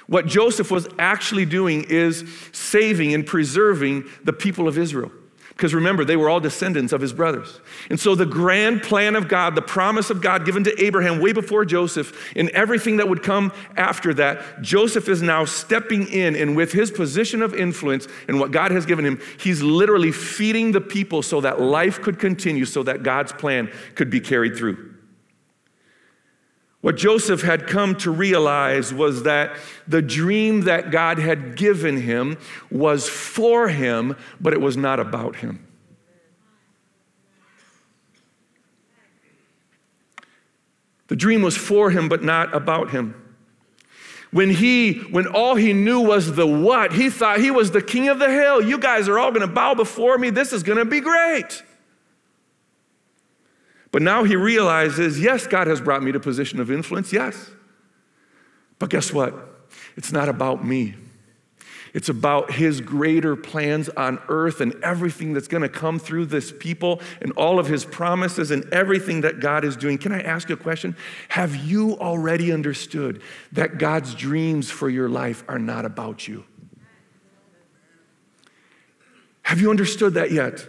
what 0.06 0.26
Joseph 0.26 0.70
was 0.70 0.86
actually 0.98 1.46
doing 1.46 1.84
is 1.88 2.24
saving 2.52 3.14
and 3.14 3.26
preserving 3.26 4.04
the 4.22 4.32
people 4.32 4.68
of 4.68 4.76
Israel. 4.76 5.10
Because 5.56 5.72
remember, 5.72 6.04
they 6.04 6.16
were 6.16 6.28
all 6.28 6.40
descendants 6.40 6.92
of 6.92 7.00
his 7.00 7.12
brothers. 7.12 7.60
And 7.88 7.98
so, 7.98 8.16
the 8.16 8.26
grand 8.26 8.82
plan 8.82 9.14
of 9.14 9.28
God, 9.28 9.54
the 9.54 9.62
promise 9.62 10.10
of 10.10 10.20
God 10.20 10.44
given 10.44 10.64
to 10.64 10.84
Abraham 10.84 11.20
way 11.20 11.32
before 11.32 11.64
Joseph, 11.64 12.32
and 12.34 12.48
everything 12.50 12.96
that 12.96 13.08
would 13.08 13.22
come 13.22 13.52
after 13.76 14.12
that, 14.14 14.62
Joseph 14.62 15.08
is 15.08 15.22
now 15.22 15.44
stepping 15.44 16.08
in, 16.08 16.34
and 16.34 16.56
with 16.56 16.72
his 16.72 16.90
position 16.90 17.40
of 17.40 17.54
influence 17.54 18.08
and 18.26 18.40
what 18.40 18.50
God 18.50 18.72
has 18.72 18.84
given 18.84 19.04
him, 19.04 19.20
he's 19.38 19.62
literally 19.62 20.10
feeding 20.10 20.72
the 20.72 20.80
people 20.80 21.22
so 21.22 21.40
that 21.42 21.60
life 21.60 22.02
could 22.02 22.18
continue, 22.18 22.64
so 22.64 22.82
that 22.82 23.04
God's 23.04 23.32
plan 23.32 23.70
could 23.94 24.10
be 24.10 24.18
carried 24.20 24.56
through. 24.56 24.93
What 26.84 26.96
Joseph 26.96 27.40
had 27.40 27.66
come 27.66 27.94
to 28.00 28.10
realize 28.10 28.92
was 28.92 29.22
that 29.22 29.56
the 29.88 30.02
dream 30.02 30.64
that 30.64 30.90
God 30.90 31.18
had 31.18 31.56
given 31.56 31.96
him 31.96 32.36
was 32.70 33.08
for 33.08 33.68
him, 33.68 34.14
but 34.38 34.52
it 34.52 34.60
was 34.60 34.76
not 34.76 35.00
about 35.00 35.36
him. 35.36 35.66
The 41.06 41.16
dream 41.16 41.40
was 41.40 41.56
for 41.56 41.88
him, 41.88 42.10
but 42.10 42.22
not 42.22 42.54
about 42.54 42.90
him. 42.90 43.14
When 44.30 44.50
he, 44.50 44.92
when 44.92 45.26
all 45.26 45.54
he 45.54 45.72
knew 45.72 46.00
was 46.00 46.34
the 46.34 46.46
what, 46.46 46.92
he 46.92 47.08
thought 47.08 47.40
he 47.40 47.50
was 47.50 47.70
the 47.70 47.80
king 47.80 48.08
of 48.10 48.18
the 48.18 48.30
hill. 48.30 48.60
You 48.60 48.76
guys 48.76 49.08
are 49.08 49.18
all 49.18 49.32
gonna 49.32 49.46
bow 49.46 49.74
before 49.74 50.18
me. 50.18 50.28
This 50.28 50.52
is 50.52 50.62
gonna 50.62 50.84
be 50.84 51.00
great. 51.00 51.62
But 53.94 54.02
now 54.02 54.24
he 54.24 54.34
realizes 54.34 55.20
yes, 55.20 55.46
God 55.46 55.68
has 55.68 55.80
brought 55.80 56.02
me 56.02 56.10
to 56.10 56.18
a 56.18 56.20
position 56.20 56.58
of 56.58 56.68
influence, 56.68 57.12
yes. 57.12 57.50
But 58.80 58.90
guess 58.90 59.12
what? 59.12 59.32
It's 59.96 60.10
not 60.10 60.28
about 60.28 60.64
me. 60.64 60.96
It's 61.92 62.08
about 62.08 62.50
his 62.50 62.80
greater 62.80 63.36
plans 63.36 63.88
on 63.90 64.18
earth 64.28 64.60
and 64.60 64.74
everything 64.82 65.32
that's 65.32 65.46
going 65.46 65.62
to 65.62 65.68
come 65.68 66.00
through 66.00 66.26
this 66.26 66.52
people 66.58 67.02
and 67.22 67.30
all 67.34 67.60
of 67.60 67.68
his 67.68 67.84
promises 67.84 68.50
and 68.50 68.64
everything 68.74 69.20
that 69.20 69.38
God 69.38 69.64
is 69.64 69.76
doing. 69.76 69.96
Can 69.96 70.10
I 70.10 70.22
ask 70.22 70.48
you 70.48 70.56
a 70.56 70.58
question? 70.58 70.96
Have 71.28 71.54
you 71.54 71.96
already 71.98 72.50
understood 72.50 73.22
that 73.52 73.78
God's 73.78 74.16
dreams 74.16 74.72
for 74.72 74.90
your 74.90 75.08
life 75.08 75.44
are 75.46 75.60
not 75.60 75.84
about 75.84 76.26
you? 76.26 76.42
Have 79.42 79.60
you 79.60 79.70
understood 79.70 80.14
that 80.14 80.32
yet? 80.32 80.66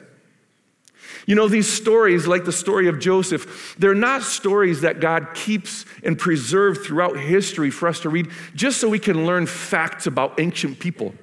You 1.25 1.35
know, 1.35 1.47
these 1.47 1.71
stories, 1.71 2.27
like 2.27 2.45
the 2.45 2.51
story 2.51 2.87
of 2.87 2.99
Joseph, 2.99 3.75
they're 3.79 3.95
not 3.95 4.21
stories 4.21 4.81
that 4.81 4.99
God 4.99 5.29
keeps 5.33 5.85
and 6.03 6.17
preserved 6.17 6.85
throughout 6.85 7.17
history 7.17 7.71
for 7.71 7.87
us 7.87 7.99
to 8.01 8.09
read 8.09 8.29
just 8.53 8.79
so 8.79 8.87
we 8.87 8.99
can 8.99 9.25
learn 9.25 9.47
facts 9.47 10.05
about 10.05 10.39
ancient 10.39 10.79
people. 10.79 11.15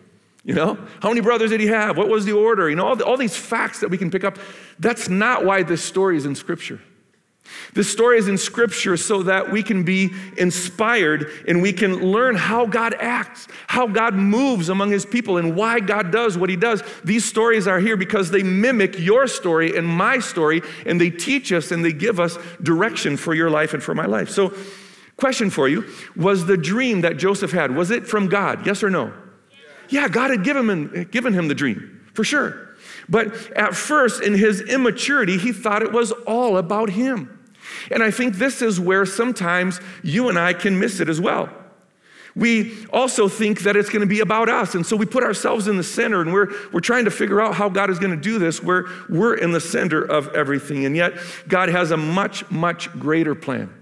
You 0.45 0.55
know, 0.55 0.77
how 1.01 1.09
many 1.09 1.21
brothers 1.21 1.51
did 1.51 1.61
he 1.61 1.69
have? 1.69 1.97
What 1.97 2.09
was 2.09 2.25
the 2.25 2.33
order? 2.33 2.69
You 2.69 2.75
know, 2.75 2.87
all, 2.87 2.97
the, 2.97 3.05
all 3.05 3.17
these 3.17 3.37
facts 3.37 3.79
that 3.81 3.91
we 3.91 3.99
can 3.99 4.11
pick 4.11 4.25
up. 4.25 4.38
That's 4.81 5.09
not 5.09 5.45
why 5.45 5.62
this 5.62 5.85
story 5.85 6.17
is 6.17 6.27
in 6.27 6.35
Scripture. 6.35 6.81
This 7.75 7.91
story 7.91 8.19
is 8.19 8.29
in 8.29 8.37
Scripture 8.37 8.97
so 8.97 9.23
that 9.23 9.51
we 9.51 9.62
can 9.62 9.83
be 9.83 10.12
inspired 10.37 11.31
and 11.49 11.62
we 11.62 11.73
can 11.73 12.12
learn 12.12 12.35
how 12.35 12.67
God 12.67 12.95
acts, 12.99 13.49
how 13.67 13.87
God 13.87 14.15
moves 14.15 14.69
among 14.69 14.91
His 14.91 15.07
people, 15.07 15.38
and 15.38 15.57
why 15.57 15.81
God 15.81 16.11
does 16.11 16.37
what 16.37 16.51
He 16.51 16.57
does. 16.57 16.83
These 17.05 17.25
stories 17.25 17.67
are 17.67 17.81
here 17.81 17.97
because 17.97 18.31
they 18.31 18.43
mimic 18.43 18.99
your 18.99 19.27
story 19.27 19.77
and 19.77 19.87
my 19.87 20.19
story, 20.19 20.62
and 20.85 21.01
they 21.01 21.11
teach 21.11 21.53
us 21.53 21.71
and 21.71 21.85
they 21.85 21.93
give 21.93 22.21
us 22.21 22.37
direction 22.62 23.17
for 23.17 23.35
your 23.35 23.51
life 23.51 23.75
and 23.75 23.83
for 23.83 23.95
my 23.95 24.07
life. 24.07 24.29
So, 24.29 24.55
question 25.17 25.51
for 25.51 25.69
you 25.69 25.85
Was 26.17 26.47
the 26.47 26.57
dream 26.57 27.01
that 27.03 27.17
Joseph 27.17 27.53
had, 27.53 27.75
was 27.75 27.91
it 27.91 28.07
from 28.07 28.29
God? 28.29 28.67
Yes 28.67 28.83
or 28.83 28.91
no? 28.91 29.12
Yeah, 29.88 30.09
God 30.09 30.31
had 30.31 30.45
given 30.45 30.69
him, 30.69 31.09
given 31.11 31.33
him 31.33 31.49
the 31.49 31.55
dream, 31.55 32.01
for 32.15 32.25
sure. 32.25 32.77
But 33.09 33.53
at 33.53 33.75
first, 33.75 34.23
in 34.23 34.35
his 34.35 34.61
immaturity, 34.61 35.38
he 35.38 35.53
thought 35.53 35.83
it 35.83 35.93
was 35.93 36.12
all 36.27 36.57
about 36.57 36.91
him. 36.91 37.32
And 37.90 38.03
I 38.03 38.11
think 38.11 38.37
this 38.37 38.62
is 38.62 38.79
where 38.79 39.07
sometimes 39.07 39.81
you 40.03 40.29
and 40.29 40.38
I 40.38 40.53
can 40.53 40.79
miss 40.79 41.01
it 41.01 41.09
as 41.09 41.21
well. 41.21 41.49
We 42.35 42.87
also 42.87 43.29
think 43.29 43.62
that 43.62 43.77
it's 43.77 43.90
going 43.90 44.01
to 44.01 44.07
be 44.07 44.21
about 44.21 44.49
us. 44.49 44.75
And 44.75 44.87
so 44.87 44.97
we 44.97 45.05
put 45.05 45.23
ourselves 45.23 45.68
in 45.68 45.77
the 45.77 45.83
center 45.83 46.23
and 46.23 46.33
we're, 46.33 46.49
we're 46.73 46.81
trying 46.81 47.05
to 47.05 47.11
figure 47.11 47.40
out 47.42 47.55
how 47.55 47.68
God 47.68 47.90
is 47.90 47.99
going 47.99 48.12
to 48.12 48.23
do 48.23 48.38
this 48.38 48.62
where 48.62 48.87
we're 49.09 49.35
in 49.35 49.53
the 49.53 49.61
center 49.61 50.03
of 50.03 50.29
everything. 50.29 50.87
And 50.87 50.97
yet, 50.97 51.14
God 51.47 51.68
has 51.68 51.90
a 51.90 51.97
much, 51.97 52.51
much 52.51 52.90
greater 52.92 53.35
plan. 53.35 53.73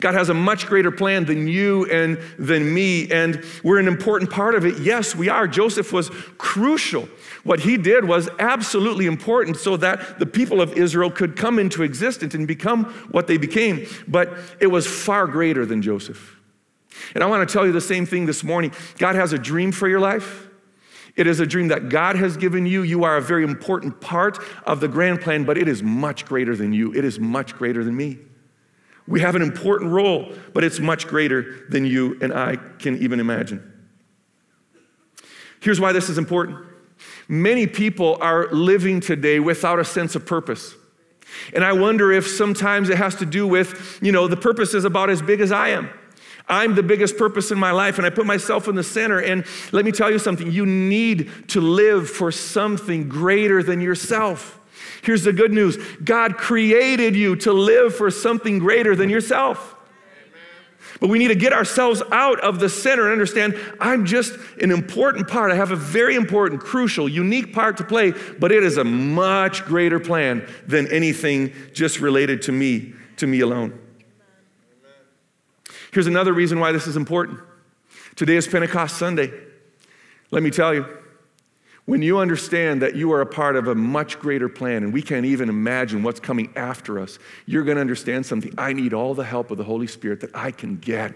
God 0.00 0.14
has 0.14 0.28
a 0.28 0.34
much 0.34 0.66
greater 0.66 0.90
plan 0.90 1.24
than 1.24 1.48
you 1.48 1.90
and 1.90 2.18
than 2.38 2.72
me, 2.72 3.10
and 3.10 3.44
we're 3.62 3.78
an 3.78 3.88
important 3.88 4.30
part 4.30 4.54
of 4.54 4.64
it. 4.64 4.78
Yes, 4.78 5.14
we 5.14 5.28
are. 5.28 5.48
Joseph 5.48 5.92
was 5.92 6.10
crucial. 6.38 7.08
What 7.44 7.60
he 7.60 7.76
did 7.76 8.04
was 8.04 8.28
absolutely 8.38 9.06
important 9.06 9.56
so 9.56 9.76
that 9.78 10.18
the 10.18 10.26
people 10.26 10.60
of 10.60 10.72
Israel 10.74 11.10
could 11.10 11.36
come 11.36 11.58
into 11.58 11.82
existence 11.82 12.34
and 12.34 12.46
become 12.46 12.84
what 13.10 13.26
they 13.26 13.38
became, 13.38 13.86
but 14.06 14.36
it 14.60 14.66
was 14.66 14.86
far 14.86 15.26
greater 15.26 15.64
than 15.64 15.82
Joseph. 15.82 16.36
And 17.14 17.22
I 17.22 17.26
want 17.26 17.46
to 17.48 17.52
tell 17.52 17.66
you 17.66 17.72
the 17.72 17.80
same 17.80 18.06
thing 18.06 18.26
this 18.26 18.42
morning 18.42 18.72
God 18.98 19.14
has 19.14 19.32
a 19.32 19.38
dream 19.38 19.72
for 19.72 19.88
your 19.88 20.00
life. 20.00 20.48
It 21.14 21.26
is 21.26 21.40
a 21.40 21.46
dream 21.46 21.68
that 21.68 21.88
God 21.88 22.16
has 22.16 22.36
given 22.36 22.66
you. 22.66 22.82
You 22.82 23.04
are 23.04 23.16
a 23.16 23.22
very 23.22 23.42
important 23.42 24.02
part 24.02 24.38
of 24.66 24.80
the 24.80 24.88
grand 24.88 25.22
plan, 25.22 25.44
but 25.44 25.56
it 25.56 25.66
is 25.66 25.82
much 25.82 26.26
greater 26.26 26.54
than 26.54 26.74
you. 26.74 26.94
It 26.94 27.06
is 27.06 27.18
much 27.18 27.54
greater 27.54 27.82
than 27.82 27.96
me. 27.96 28.18
We 29.08 29.20
have 29.20 29.36
an 29.36 29.42
important 29.42 29.92
role, 29.92 30.32
but 30.52 30.64
it's 30.64 30.80
much 30.80 31.06
greater 31.06 31.66
than 31.68 31.86
you 31.86 32.18
and 32.20 32.32
I 32.32 32.56
can 32.56 32.98
even 32.98 33.20
imagine. 33.20 33.72
Here's 35.60 35.80
why 35.80 35.92
this 35.92 36.08
is 36.08 36.18
important 36.18 36.66
many 37.28 37.66
people 37.66 38.18
are 38.20 38.48
living 38.52 39.00
today 39.00 39.40
without 39.40 39.78
a 39.78 39.84
sense 39.84 40.14
of 40.14 40.24
purpose. 40.24 40.74
And 41.52 41.64
I 41.64 41.72
wonder 41.72 42.12
if 42.12 42.26
sometimes 42.26 42.88
it 42.88 42.98
has 42.98 43.16
to 43.16 43.26
do 43.26 43.46
with, 43.46 43.98
you 44.00 44.12
know, 44.12 44.28
the 44.28 44.36
purpose 44.36 44.74
is 44.74 44.84
about 44.84 45.10
as 45.10 45.20
big 45.20 45.40
as 45.40 45.50
I 45.50 45.70
am. 45.70 45.90
I'm 46.48 46.76
the 46.76 46.82
biggest 46.82 47.16
purpose 47.16 47.50
in 47.50 47.58
my 47.58 47.72
life, 47.72 47.98
and 47.98 48.06
I 48.06 48.10
put 48.10 48.26
myself 48.26 48.68
in 48.68 48.76
the 48.76 48.84
center. 48.84 49.18
And 49.18 49.44
let 49.72 49.84
me 49.84 49.90
tell 49.90 50.10
you 50.10 50.18
something 50.18 50.50
you 50.50 50.64
need 50.64 51.48
to 51.48 51.60
live 51.60 52.08
for 52.08 52.30
something 52.30 53.08
greater 53.08 53.62
than 53.62 53.80
yourself. 53.80 54.60
Here's 55.06 55.22
the 55.22 55.32
good 55.32 55.52
news 55.52 55.76
God 56.02 56.36
created 56.36 57.14
you 57.14 57.36
to 57.36 57.52
live 57.52 57.94
for 57.94 58.10
something 58.10 58.58
greater 58.58 58.96
than 58.96 59.08
yourself. 59.08 59.76
But 60.98 61.10
we 61.10 61.20
need 61.20 61.28
to 61.28 61.36
get 61.36 61.52
ourselves 61.52 62.02
out 62.10 62.40
of 62.40 62.58
the 62.58 62.68
center 62.68 63.04
and 63.04 63.12
understand 63.12 63.56
I'm 63.78 64.04
just 64.04 64.36
an 64.60 64.72
important 64.72 65.28
part. 65.28 65.52
I 65.52 65.54
have 65.54 65.70
a 65.70 65.76
very 65.76 66.16
important, 66.16 66.60
crucial, 66.60 67.08
unique 67.08 67.52
part 67.52 67.76
to 67.76 67.84
play, 67.84 68.14
but 68.40 68.50
it 68.50 68.64
is 68.64 68.78
a 68.78 68.84
much 68.84 69.64
greater 69.64 70.00
plan 70.00 70.44
than 70.66 70.90
anything 70.90 71.52
just 71.72 72.00
related 72.00 72.42
to 72.42 72.52
me, 72.52 72.92
to 73.18 73.28
me 73.28 73.40
alone. 73.40 73.78
Here's 75.92 76.08
another 76.08 76.32
reason 76.32 76.58
why 76.58 76.72
this 76.72 76.88
is 76.88 76.96
important. 76.96 77.38
Today 78.16 78.36
is 78.36 78.48
Pentecost 78.48 78.96
Sunday. 78.96 79.30
Let 80.32 80.42
me 80.42 80.50
tell 80.50 80.74
you, 80.74 80.86
when 81.86 82.02
you 82.02 82.18
understand 82.18 82.82
that 82.82 82.96
you 82.96 83.12
are 83.12 83.20
a 83.20 83.26
part 83.26 83.56
of 83.56 83.68
a 83.68 83.74
much 83.74 84.18
greater 84.18 84.48
plan 84.48 84.82
and 84.82 84.92
we 84.92 85.00
can't 85.00 85.24
even 85.24 85.48
imagine 85.48 86.02
what's 86.02 86.20
coming 86.20 86.52
after 86.56 86.98
us, 86.98 87.18
you're 87.46 87.62
going 87.62 87.76
to 87.76 87.80
understand 87.80 88.26
something. 88.26 88.52
I 88.58 88.72
need 88.72 88.92
all 88.92 89.14
the 89.14 89.24
help 89.24 89.50
of 89.50 89.56
the 89.56 89.64
Holy 89.64 89.86
Spirit 89.86 90.20
that 90.20 90.34
I 90.34 90.50
can 90.50 90.76
get. 90.76 91.14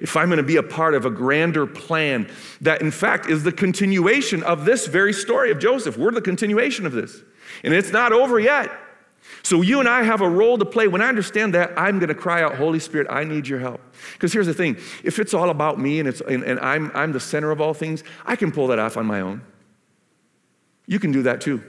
If 0.00 0.16
I'm 0.16 0.28
going 0.28 0.38
to 0.38 0.42
be 0.42 0.56
a 0.56 0.62
part 0.62 0.94
of 0.94 1.04
a 1.04 1.10
grander 1.10 1.66
plan 1.66 2.30
that, 2.62 2.80
in 2.80 2.90
fact, 2.90 3.28
is 3.28 3.42
the 3.42 3.52
continuation 3.52 4.42
of 4.44 4.64
this 4.64 4.86
very 4.86 5.12
story 5.12 5.50
of 5.50 5.58
Joseph, 5.58 5.98
we're 5.98 6.12
the 6.12 6.22
continuation 6.22 6.86
of 6.86 6.92
this. 6.92 7.20
And 7.64 7.74
it's 7.74 7.90
not 7.90 8.12
over 8.12 8.40
yet. 8.40 8.70
So 9.42 9.62
you 9.62 9.80
and 9.80 9.88
I 9.88 10.02
have 10.02 10.20
a 10.20 10.28
role 10.28 10.58
to 10.58 10.64
play. 10.64 10.88
When 10.88 11.00
I 11.00 11.08
understand 11.08 11.54
that, 11.54 11.72
I'm 11.76 11.98
going 11.98 12.08
to 12.08 12.14
cry 12.14 12.42
out, 12.42 12.56
Holy 12.56 12.78
Spirit, 12.78 13.06
I 13.10 13.24
need 13.24 13.48
your 13.48 13.58
help. 13.58 13.80
Because 14.12 14.32
here's 14.32 14.46
the 14.46 14.54
thing 14.54 14.76
if 15.04 15.18
it's 15.18 15.34
all 15.34 15.50
about 15.50 15.78
me 15.78 15.98
and, 16.00 16.08
it's, 16.08 16.20
and, 16.20 16.42
and 16.44 16.60
I'm, 16.60 16.90
I'm 16.94 17.12
the 17.12 17.20
center 17.20 17.50
of 17.50 17.60
all 17.60 17.74
things, 17.74 18.04
I 18.26 18.36
can 18.36 18.52
pull 18.52 18.68
that 18.68 18.78
off 18.78 18.96
on 18.96 19.06
my 19.06 19.20
own. 19.20 19.42
You 20.86 20.98
can 20.98 21.12
do 21.12 21.22
that 21.22 21.40
too. 21.40 21.62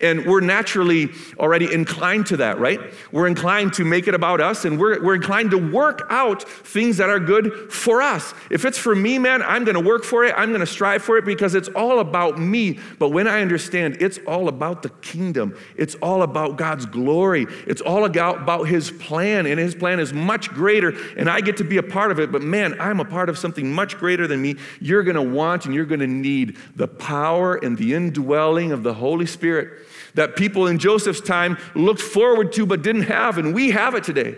And 0.00 0.26
we're 0.26 0.40
naturally 0.40 1.10
already 1.38 1.72
inclined 1.72 2.26
to 2.26 2.36
that, 2.38 2.58
right? 2.58 2.80
We're 3.12 3.26
inclined 3.26 3.72
to 3.74 3.84
make 3.84 4.08
it 4.08 4.14
about 4.14 4.40
us 4.40 4.64
and 4.64 4.78
we're, 4.78 5.02
we're 5.02 5.14
inclined 5.14 5.50
to 5.52 5.58
work 5.58 6.06
out 6.10 6.42
things 6.42 6.96
that 6.98 7.08
are 7.08 7.20
good 7.20 7.72
for 7.72 8.02
us. 8.02 8.34
If 8.50 8.64
it's 8.64 8.78
for 8.78 8.94
me, 8.94 9.18
man, 9.18 9.42
I'm 9.42 9.64
gonna 9.64 9.80
work 9.80 10.04
for 10.04 10.24
it. 10.24 10.34
I'm 10.36 10.52
gonna 10.52 10.66
strive 10.66 11.02
for 11.02 11.16
it 11.16 11.24
because 11.24 11.54
it's 11.54 11.68
all 11.68 12.00
about 12.00 12.38
me. 12.38 12.78
But 12.98 13.10
when 13.10 13.26
I 13.26 13.40
understand 13.40 13.98
it's 14.00 14.18
all 14.26 14.48
about 14.48 14.82
the 14.82 14.88
kingdom, 14.88 15.56
it's 15.76 15.94
all 15.96 16.22
about 16.22 16.56
God's 16.56 16.86
glory, 16.86 17.46
it's 17.66 17.80
all 17.80 18.04
about 18.04 18.64
His 18.64 18.90
plan, 18.90 19.46
and 19.46 19.58
His 19.58 19.74
plan 19.74 20.00
is 20.00 20.12
much 20.12 20.50
greater, 20.50 20.94
and 21.16 21.28
I 21.28 21.40
get 21.40 21.56
to 21.58 21.64
be 21.64 21.76
a 21.76 21.82
part 21.82 22.10
of 22.10 22.18
it. 22.18 22.30
But 22.32 22.42
man, 22.42 22.80
I'm 22.80 23.00
a 23.00 23.04
part 23.04 23.28
of 23.28 23.38
something 23.38 23.72
much 23.72 23.96
greater 23.98 24.26
than 24.26 24.40
me. 24.42 24.56
You're 24.80 25.02
gonna 25.02 25.22
want 25.22 25.66
and 25.66 25.74
you're 25.74 25.84
gonna 25.84 26.06
need 26.06 26.56
the 26.76 26.88
power 26.88 27.56
and 27.56 27.76
the 27.76 27.94
indwelling 27.94 28.72
of 28.72 28.82
the 28.82 28.94
Holy 28.94 29.26
Spirit 29.26 29.83
that 30.14 30.36
people 30.36 30.66
in 30.66 30.78
Joseph's 30.78 31.20
time 31.20 31.58
looked 31.74 32.00
forward 32.00 32.52
to 32.52 32.66
but 32.66 32.82
didn't 32.82 33.02
have, 33.02 33.38
and 33.38 33.54
we 33.54 33.70
have 33.70 33.94
it 33.94 34.04
today. 34.04 34.34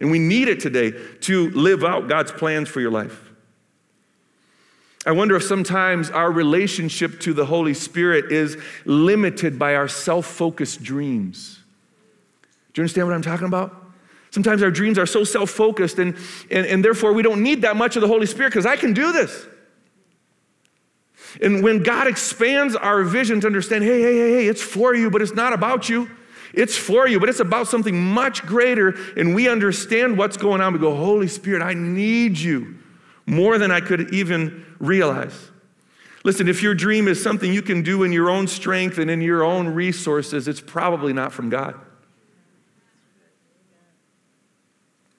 And 0.00 0.10
we 0.10 0.18
need 0.18 0.48
it 0.48 0.60
today 0.60 0.92
to 1.22 1.50
live 1.50 1.82
out 1.82 2.08
God's 2.08 2.30
plans 2.30 2.68
for 2.68 2.80
your 2.80 2.90
life. 2.90 3.28
I 5.06 5.12
wonder 5.12 5.34
if 5.36 5.42
sometimes 5.42 6.10
our 6.10 6.30
relationship 6.30 7.20
to 7.20 7.32
the 7.32 7.46
Holy 7.46 7.74
Spirit 7.74 8.30
is 8.30 8.58
limited 8.84 9.58
by 9.58 9.74
our 9.74 9.88
self 9.88 10.26
focused 10.26 10.82
dreams. 10.82 11.60
Do 12.72 12.80
you 12.80 12.84
understand 12.84 13.06
what 13.08 13.14
I'm 13.14 13.22
talking 13.22 13.46
about? 13.46 13.74
Sometimes 14.30 14.62
our 14.62 14.70
dreams 14.70 14.98
are 14.98 15.06
so 15.06 15.24
self 15.24 15.50
focused, 15.50 15.98
and, 15.98 16.16
and, 16.50 16.66
and 16.66 16.84
therefore 16.84 17.12
we 17.12 17.22
don't 17.22 17.42
need 17.42 17.62
that 17.62 17.76
much 17.76 17.96
of 17.96 18.02
the 18.02 18.08
Holy 18.08 18.26
Spirit 18.26 18.50
because 18.50 18.66
I 18.66 18.76
can 18.76 18.92
do 18.92 19.12
this. 19.12 19.46
And 21.42 21.62
when 21.62 21.82
God 21.82 22.06
expands 22.06 22.74
our 22.74 23.02
vision 23.04 23.40
to 23.40 23.46
understand, 23.46 23.84
hey, 23.84 24.00
hey, 24.00 24.16
hey, 24.16 24.30
hey, 24.32 24.46
it's 24.48 24.62
for 24.62 24.94
you, 24.94 25.10
but 25.10 25.22
it's 25.22 25.34
not 25.34 25.52
about 25.52 25.88
you. 25.88 26.10
It's 26.54 26.76
for 26.76 27.06
you, 27.06 27.20
but 27.20 27.28
it's 27.28 27.40
about 27.40 27.68
something 27.68 28.02
much 28.02 28.44
greater. 28.46 28.96
And 29.16 29.34
we 29.34 29.48
understand 29.48 30.16
what's 30.16 30.36
going 30.36 30.60
on. 30.60 30.72
We 30.72 30.78
go, 30.78 30.94
Holy 30.94 31.28
Spirit, 31.28 31.62
I 31.62 31.74
need 31.74 32.38
you 32.38 32.76
more 33.26 33.58
than 33.58 33.70
I 33.70 33.80
could 33.80 34.12
even 34.14 34.64
realize. 34.78 35.50
Listen, 36.24 36.48
if 36.48 36.62
your 36.62 36.74
dream 36.74 37.06
is 37.06 37.22
something 37.22 37.52
you 37.52 37.62
can 37.62 37.82
do 37.82 38.02
in 38.02 38.12
your 38.12 38.30
own 38.30 38.48
strength 38.48 38.98
and 38.98 39.10
in 39.10 39.20
your 39.20 39.44
own 39.44 39.68
resources, 39.68 40.48
it's 40.48 40.60
probably 40.60 41.12
not 41.12 41.32
from 41.32 41.50
God. 41.50 41.74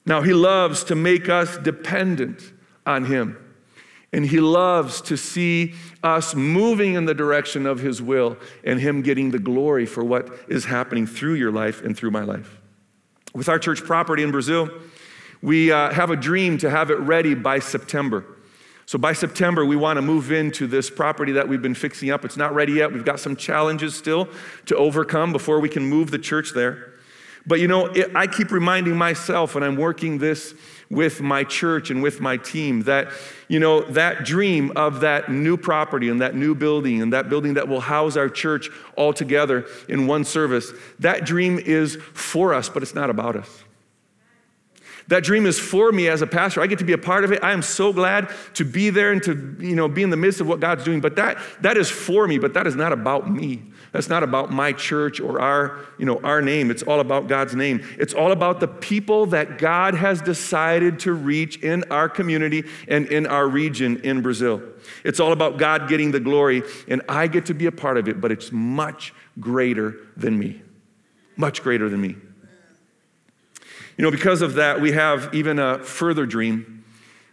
Now, 0.06 0.22
He 0.22 0.34
loves 0.34 0.84
to 0.86 0.96
make 0.96 1.30
us 1.30 1.58
dependent 1.58 2.52
on 2.86 3.06
Him. 3.06 3.49
And 4.12 4.26
he 4.26 4.40
loves 4.40 5.02
to 5.02 5.18
see 5.18 5.74
us 6.04 6.34
moving 6.34 6.96
in 6.96 7.06
the 7.06 7.14
direction 7.14 7.66
of 7.66 7.80
his 7.80 8.02
will 8.02 8.38
and 8.64 8.80
him 8.80 9.02
getting 9.04 9.30
the 9.30 9.40
glory 9.40 9.86
for 9.86 10.04
what 10.04 10.30
is 10.48 10.66
happening 10.66 11.06
through 11.06 11.36
your 11.36 11.52
life 11.52 11.84
and 11.84 11.96
through 11.96 12.12
my 12.12 12.24
life. 12.24 12.60
With 13.36 13.48
our 13.48 13.60
church 13.60 13.84
property 13.84 14.24
in 14.24 14.32
Brazil, 14.32 14.70
we 15.42 15.72
uh, 15.72 15.94
have 15.94 16.10
a 16.10 16.16
dream 16.16 16.58
to 16.60 16.70
have 16.70 16.90
it 16.90 17.00
ready 17.00 17.36
by 17.36 17.60
September. 17.60 18.26
So 18.88 18.98
by 18.98 19.14
September, 19.14 19.64
we 19.64 19.76
want 19.76 19.98
to 19.98 20.02
move 20.02 20.32
into 20.32 20.66
this 20.66 20.90
property 20.90 21.34
that 21.34 21.48
we've 21.48 21.62
been 21.62 21.76
fixing 21.76 22.10
up. 22.10 22.26
It's 22.26 22.38
not 22.38 22.56
ready 22.56 22.74
yet. 22.74 22.92
We've 22.92 23.06
got 23.06 23.20
some 23.20 23.36
challenges 23.36 23.94
still 23.94 24.28
to 24.66 24.76
overcome 24.76 25.32
before 25.32 25.60
we 25.60 25.70
can 25.70 25.84
move 25.84 26.10
the 26.10 26.18
church 26.18 26.54
there. 26.56 26.89
But 27.50 27.60
you 27.60 27.68
know, 27.68 27.88
it, 27.88 28.16
I 28.16 28.28
keep 28.28 28.52
reminding 28.52 28.96
myself 28.96 29.56
when 29.56 29.64
I'm 29.64 29.76
working 29.76 30.20
this 30.20 30.54
with 30.92 31.20
my 31.20 31.44
church 31.44 31.90
and 31.90 32.04
with 32.04 32.22
my 32.22 32.38
team 32.38 32.84
that, 32.84 33.08
you 33.48 33.60
know, 33.60 33.82
that 33.82 34.24
dream 34.24 34.72
of 34.76 35.00
that 35.00 35.32
new 35.32 35.58
property 35.58 36.10
and 36.10 36.22
that 36.22 36.36
new 36.36 36.54
building 36.54 37.02
and 37.02 37.12
that 37.12 37.28
building 37.28 37.56
that 37.56 37.68
will 37.68 37.80
house 37.80 38.16
our 38.16 38.30
church 38.30 38.70
all 38.96 39.14
together 39.14 39.66
in 39.88 40.06
one 40.06 40.26
service, 40.26 40.72
that 41.00 41.26
dream 41.26 41.58
is 41.58 41.96
for 42.14 42.54
us, 42.54 42.70
but 42.70 42.84
it's 42.84 42.94
not 42.94 43.10
about 43.10 43.36
us. 43.36 43.64
That 45.08 45.24
dream 45.24 45.48
is 45.48 45.58
for 45.58 45.92
me 45.92 46.08
as 46.08 46.22
a 46.22 46.28
pastor. 46.28 46.62
I 46.62 46.68
get 46.68 46.78
to 46.80 46.86
be 46.86 46.94
a 46.94 47.00
part 47.00 47.24
of 47.24 47.32
it. 47.32 47.44
I 47.44 47.52
am 47.52 47.64
so 47.64 47.92
glad 47.92 48.30
to 48.54 48.64
be 48.64 48.92
there 48.92 49.12
and 49.12 49.24
to, 49.24 49.56
you 49.60 49.76
know, 49.76 49.88
be 49.88 50.04
in 50.04 50.12
the 50.12 50.18
midst 50.18 50.40
of 50.40 50.48
what 50.48 50.60
God's 50.60 50.84
doing. 50.84 51.02
But 51.02 51.16
that, 51.16 51.40
that 51.62 51.78
is 51.78 51.90
for 51.90 52.28
me, 52.28 52.38
but 52.38 52.54
that 52.54 52.68
is 52.68 52.76
not 52.76 52.94
about 52.94 53.28
me. 53.28 53.64
That's 53.92 54.10
not 54.10 54.22
about 54.22 54.52
my 54.52 54.72
church 54.72 55.20
or 55.20 55.42
our, 55.42 55.80
you 55.98 56.06
know, 56.06 56.20
our 56.24 56.42
name. 56.42 56.70
It's 56.70 56.84
all 56.84 57.00
about 57.00 57.28
God's 57.28 57.56
name. 57.56 57.84
It's 57.98 58.14
all 58.14 58.32
about 58.32 58.60
the 58.60 58.68
people 58.68 59.26
that 59.28 59.58
God 59.58 59.96
has 59.96 60.22
decided 60.22 61.00
to 61.00 61.14
reach 61.14 61.58
in 61.64 61.84
our 61.92 62.08
community 62.08 62.66
and 62.88 63.08
in 63.08 63.26
our 63.26 63.48
region 63.48 64.02
in 64.04 64.22
Brazil. 64.22 64.62
It's 65.04 65.20
all 65.20 65.32
about 65.32 65.58
God 65.58 65.90
getting 65.90 66.12
the 66.12 66.20
glory, 66.20 66.62
and 66.88 67.02
I 67.10 67.28
get 67.28 67.48
to 67.48 67.54
be 67.54 67.66
a 67.66 67.72
part 67.72 67.98
of 67.98 68.08
it, 68.08 68.22
but 68.22 68.32
it's 68.32 68.52
much 68.52 69.14
greater 69.40 69.96
than 70.16 70.38
me. 70.38 70.62
Much 71.36 71.64
greater 71.64 71.90
than 71.90 72.02
me. 72.02 72.16
You 73.98 74.04
know, 74.04 74.12
because 74.12 74.42
of 74.42 74.54
that, 74.54 74.80
we 74.80 74.92
have 74.92 75.34
even 75.34 75.58
a 75.60 75.80
further 75.80 76.26
dream. 76.26 76.86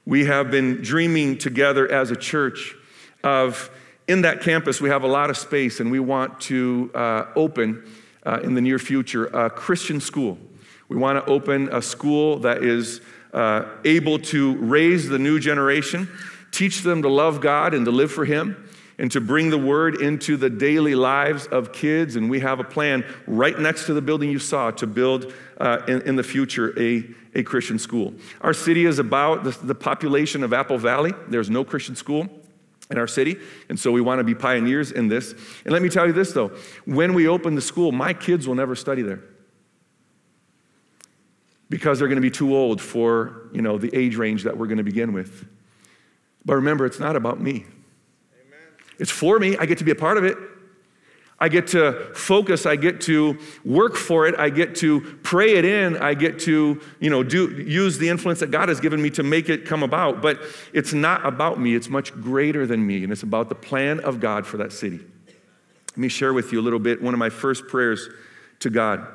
We 0.04 0.24
have 0.24 0.50
been 0.50 0.82
dreaming 0.82 1.38
together 1.38 1.90
as 1.90 2.10
a 2.10 2.16
church 2.16 2.74
of 3.22 3.70
in 4.08 4.22
that 4.22 4.40
campus, 4.40 4.80
we 4.80 4.88
have 4.88 5.02
a 5.02 5.08
lot 5.08 5.30
of 5.30 5.36
space, 5.36 5.80
and 5.80 5.90
we 5.90 5.98
want 5.98 6.40
to 6.42 6.90
uh, 6.94 7.26
open 7.34 7.84
uh, 8.24 8.40
in 8.42 8.54
the 8.54 8.60
near 8.60 8.78
future 8.78 9.26
a 9.26 9.50
Christian 9.50 10.00
school. 10.00 10.38
We 10.88 10.96
want 10.96 11.24
to 11.24 11.30
open 11.30 11.68
a 11.72 11.82
school 11.82 12.38
that 12.40 12.62
is 12.62 13.00
uh, 13.32 13.64
able 13.84 14.18
to 14.20 14.56
raise 14.58 15.08
the 15.08 15.18
new 15.18 15.40
generation, 15.40 16.08
teach 16.52 16.82
them 16.82 17.02
to 17.02 17.08
love 17.08 17.40
God 17.40 17.74
and 17.74 17.84
to 17.86 17.90
live 17.90 18.12
for 18.12 18.24
Him, 18.24 18.70
and 18.98 19.10
to 19.10 19.20
bring 19.20 19.50
the 19.50 19.58
word 19.58 20.00
into 20.00 20.36
the 20.36 20.48
daily 20.48 20.94
lives 20.94 21.46
of 21.48 21.72
kids. 21.72 22.14
And 22.14 22.30
we 22.30 22.40
have 22.40 22.60
a 22.60 22.64
plan 22.64 23.04
right 23.26 23.58
next 23.58 23.86
to 23.86 23.94
the 23.94 24.00
building 24.00 24.30
you 24.30 24.38
saw 24.38 24.70
to 24.70 24.86
build 24.86 25.34
uh, 25.58 25.82
in, 25.88 26.02
in, 26.02 26.16
the 26.16 26.22
future 26.22 26.72
a, 26.80 27.04
a 27.34 27.42
Christian 27.42 27.78
school. 27.78 28.14
Our 28.40 28.54
city 28.54 28.86
is 28.86 29.00
about 29.00 29.42
the, 29.42 29.50
the 29.50 29.74
population 29.74 30.44
of 30.44 30.52
Apple 30.52 30.78
Valley. 30.78 31.12
There's 31.28 31.50
no 31.50 31.64
Christian 31.64 31.96
school 31.96 32.28
in 32.90 32.98
our 32.98 33.06
city, 33.06 33.36
and 33.68 33.78
so 33.78 33.90
we 33.90 34.00
want 34.00 34.20
to 34.20 34.24
be 34.24 34.34
pioneers 34.34 34.92
in 34.92 35.08
this. 35.08 35.32
And 35.64 35.72
let 35.72 35.82
me 35.82 35.88
tell 35.88 36.06
you 36.06 36.12
this 36.12 36.32
though 36.32 36.48
when 36.84 37.14
we 37.14 37.28
open 37.28 37.54
the 37.54 37.60
school, 37.60 37.92
my 37.92 38.12
kids 38.12 38.46
will 38.46 38.54
never 38.54 38.74
study 38.74 39.02
there 39.02 39.22
because 41.68 41.98
they're 41.98 42.08
going 42.08 42.16
to 42.16 42.22
be 42.22 42.30
too 42.30 42.54
old 42.54 42.80
for 42.80 43.48
you 43.52 43.62
know 43.62 43.78
the 43.78 43.94
age 43.94 44.16
range 44.16 44.44
that 44.44 44.56
we're 44.56 44.66
going 44.66 44.78
to 44.78 44.84
begin 44.84 45.12
with 45.12 45.46
but 46.44 46.54
remember 46.54 46.86
it's 46.86 47.00
not 47.00 47.16
about 47.16 47.40
me 47.40 47.66
it's 48.98 49.10
for 49.10 49.38
me. 49.38 49.56
I 49.58 49.66
get 49.66 49.78
to 49.78 49.84
be 49.84 49.90
a 49.90 49.96
part 49.96 50.18
of 50.18 50.24
it. 50.24 50.36
I 51.38 51.50
get 51.50 51.66
to 51.68 51.92
focus, 52.14 52.64
I 52.64 52.76
get 52.76 53.02
to 53.02 53.38
work 53.64 53.94
for 53.96 54.26
it, 54.26 54.34
I 54.38 54.48
get 54.48 54.74
to 54.76 55.00
pray 55.22 55.56
it 55.56 55.66
in, 55.66 55.98
I 55.98 56.14
get 56.14 56.38
to, 56.40 56.80
you 56.98 57.10
know, 57.10 57.22
do 57.22 57.50
use 57.62 57.98
the 57.98 58.08
influence 58.08 58.40
that 58.40 58.50
God 58.50 58.70
has 58.70 58.80
given 58.80 59.02
me 59.02 59.10
to 59.10 59.22
make 59.22 59.50
it 59.50 59.66
come 59.66 59.82
about. 59.82 60.22
But 60.22 60.40
it's 60.72 60.94
not 60.94 61.26
about 61.26 61.60
me, 61.60 61.74
it's 61.74 61.90
much 61.90 62.14
greater 62.14 62.66
than 62.66 62.86
me, 62.86 63.02
and 63.04 63.12
it's 63.12 63.22
about 63.22 63.50
the 63.50 63.54
plan 63.54 64.00
of 64.00 64.18
God 64.18 64.46
for 64.46 64.56
that 64.56 64.72
city. 64.72 65.00
Let 65.90 65.98
me 65.98 66.08
share 66.08 66.32
with 66.32 66.52
you 66.52 66.60
a 66.60 66.62
little 66.62 66.78
bit. 66.78 67.02
One 67.02 67.12
of 67.12 67.18
my 67.18 67.30
first 67.30 67.66
prayers 67.66 68.08
to 68.60 68.70
God 68.70 69.06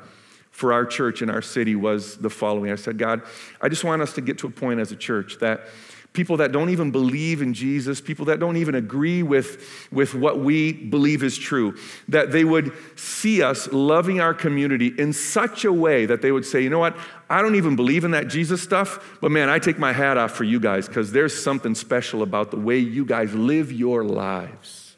for 0.52 0.72
our 0.72 0.84
church 0.84 1.22
and 1.22 1.30
our 1.30 1.42
city 1.42 1.74
was 1.74 2.18
the 2.18 2.30
following. 2.30 2.70
I 2.70 2.76
said, 2.76 2.98
God, 2.98 3.22
I 3.60 3.68
just 3.68 3.82
want 3.82 4.02
us 4.02 4.12
to 4.14 4.20
get 4.20 4.38
to 4.38 4.46
a 4.46 4.50
point 4.50 4.78
as 4.78 4.92
a 4.92 4.96
church 4.96 5.38
that 5.40 5.62
people 6.12 6.36
that 6.36 6.52
don't 6.52 6.68
even 6.68 6.90
believe 6.90 7.40
in 7.40 7.54
Jesus, 7.54 8.00
people 8.00 8.26
that 8.26 8.38
don't 8.38 8.56
even 8.56 8.74
agree 8.74 9.22
with, 9.22 9.88
with 9.90 10.14
what 10.14 10.40
we 10.40 10.72
believe 10.72 11.22
is 11.22 11.38
true, 11.38 11.76
that 12.08 12.32
they 12.32 12.44
would 12.44 12.72
see 12.98 13.42
us 13.42 13.72
loving 13.72 14.20
our 14.20 14.34
community 14.34 14.92
in 14.98 15.12
such 15.12 15.64
a 15.64 15.72
way 15.72 16.04
that 16.06 16.20
they 16.20 16.30
would 16.30 16.44
say, 16.44 16.60
you 16.60 16.68
know 16.68 16.78
what, 16.78 16.96
I 17.30 17.40
don't 17.40 17.54
even 17.54 17.76
believe 17.76 18.04
in 18.04 18.10
that 18.10 18.28
Jesus 18.28 18.62
stuff, 18.62 19.18
but 19.20 19.30
man, 19.30 19.48
I 19.48 19.58
take 19.58 19.78
my 19.78 19.92
hat 19.92 20.18
off 20.18 20.32
for 20.32 20.44
you 20.44 20.60
guys 20.60 20.86
because 20.86 21.12
there's 21.12 21.40
something 21.40 21.74
special 21.74 22.22
about 22.22 22.50
the 22.50 22.58
way 22.58 22.78
you 22.78 23.04
guys 23.06 23.32
live 23.34 23.72
your 23.72 24.04
lives. 24.04 24.96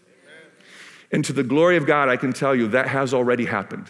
And 1.12 1.24
to 1.27 1.33
the 1.33 1.44
glory 1.44 1.77
of 1.77 1.87
God, 1.87 2.09
I 2.09 2.16
can 2.16 2.33
tell 2.33 2.57
you 2.57 2.68
that 2.68 2.88
has 2.88 3.14
already 3.14 3.44
happened. 3.44 3.87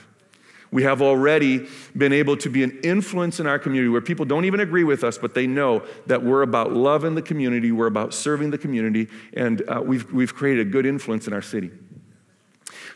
We 0.74 0.82
have 0.82 1.00
already 1.00 1.68
been 1.96 2.12
able 2.12 2.36
to 2.38 2.50
be 2.50 2.64
an 2.64 2.80
influence 2.82 3.38
in 3.38 3.46
our 3.46 3.60
community 3.60 3.88
where 3.88 4.00
people 4.00 4.24
don't 4.24 4.44
even 4.44 4.58
agree 4.58 4.82
with 4.82 5.04
us, 5.04 5.16
but 5.16 5.32
they 5.32 5.46
know 5.46 5.84
that 6.08 6.24
we're 6.24 6.42
about 6.42 6.72
love 6.72 7.04
in 7.04 7.14
the 7.14 7.22
community, 7.22 7.70
we're 7.70 7.86
about 7.86 8.12
serving 8.12 8.50
the 8.50 8.58
community, 8.58 9.06
and 9.34 9.62
uh, 9.68 9.80
we've, 9.80 10.12
we've 10.12 10.34
created 10.34 10.66
a 10.66 10.68
good 10.68 10.84
influence 10.84 11.28
in 11.28 11.32
our 11.32 11.42
city. 11.42 11.70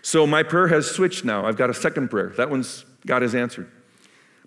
So 0.02 0.26
my 0.26 0.42
prayer 0.42 0.66
has 0.66 0.90
switched 0.90 1.24
now. 1.24 1.46
I've 1.46 1.54
got 1.54 1.70
a 1.70 1.74
second 1.74 2.08
prayer. 2.08 2.32
That 2.36 2.50
one's 2.50 2.84
God 3.06 3.22
has 3.22 3.36
answered. 3.36 3.70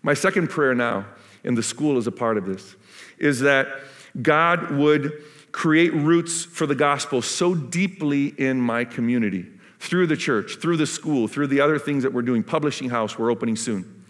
My 0.01 0.13
second 0.13 0.49
prayer 0.49 0.75
now, 0.75 1.05
and 1.45 1.57
the 1.57 1.63
school 1.63 1.97
is 1.97 2.07
a 2.07 2.11
part 2.11 2.35
of 2.35 2.45
this, 2.45 2.75
is 3.17 3.39
that 3.39 3.79
God 4.21 4.71
would 4.71 5.13
create 5.53 5.93
roots 5.93 6.43
for 6.43 6.65
the 6.65 6.75
gospel 6.75 7.21
so 7.21 7.55
deeply 7.55 8.27
in 8.27 8.59
my 8.59 8.83
community 8.83 9.47
through 9.81 10.05
the 10.05 10.15
church, 10.15 10.57
through 10.57 10.77
the 10.77 10.85
school, 10.85 11.27
through 11.27 11.47
the 11.47 11.59
other 11.59 11.79
things 11.79 12.03
that 12.03 12.13
we're 12.13 12.21
doing, 12.21 12.43
publishing 12.43 12.87
house, 12.87 13.17
we're 13.17 13.31
opening 13.31 13.55
soon. 13.55 14.05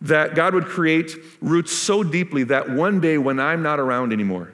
That 0.00 0.34
God 0.34 0.54
would 0.54 0.64
create 0.64 1.14
roots 1.42 1.70
so 1.70 2.02
deeply 2.02 2.44
that 2.44 2.70
one 2.70 2.98
day 2.98 3.18
when 3.18 3.38
I'm 3.38 3.62
not 3.62 3.78
around 3.78 4.14
anymore, 4.14 4.53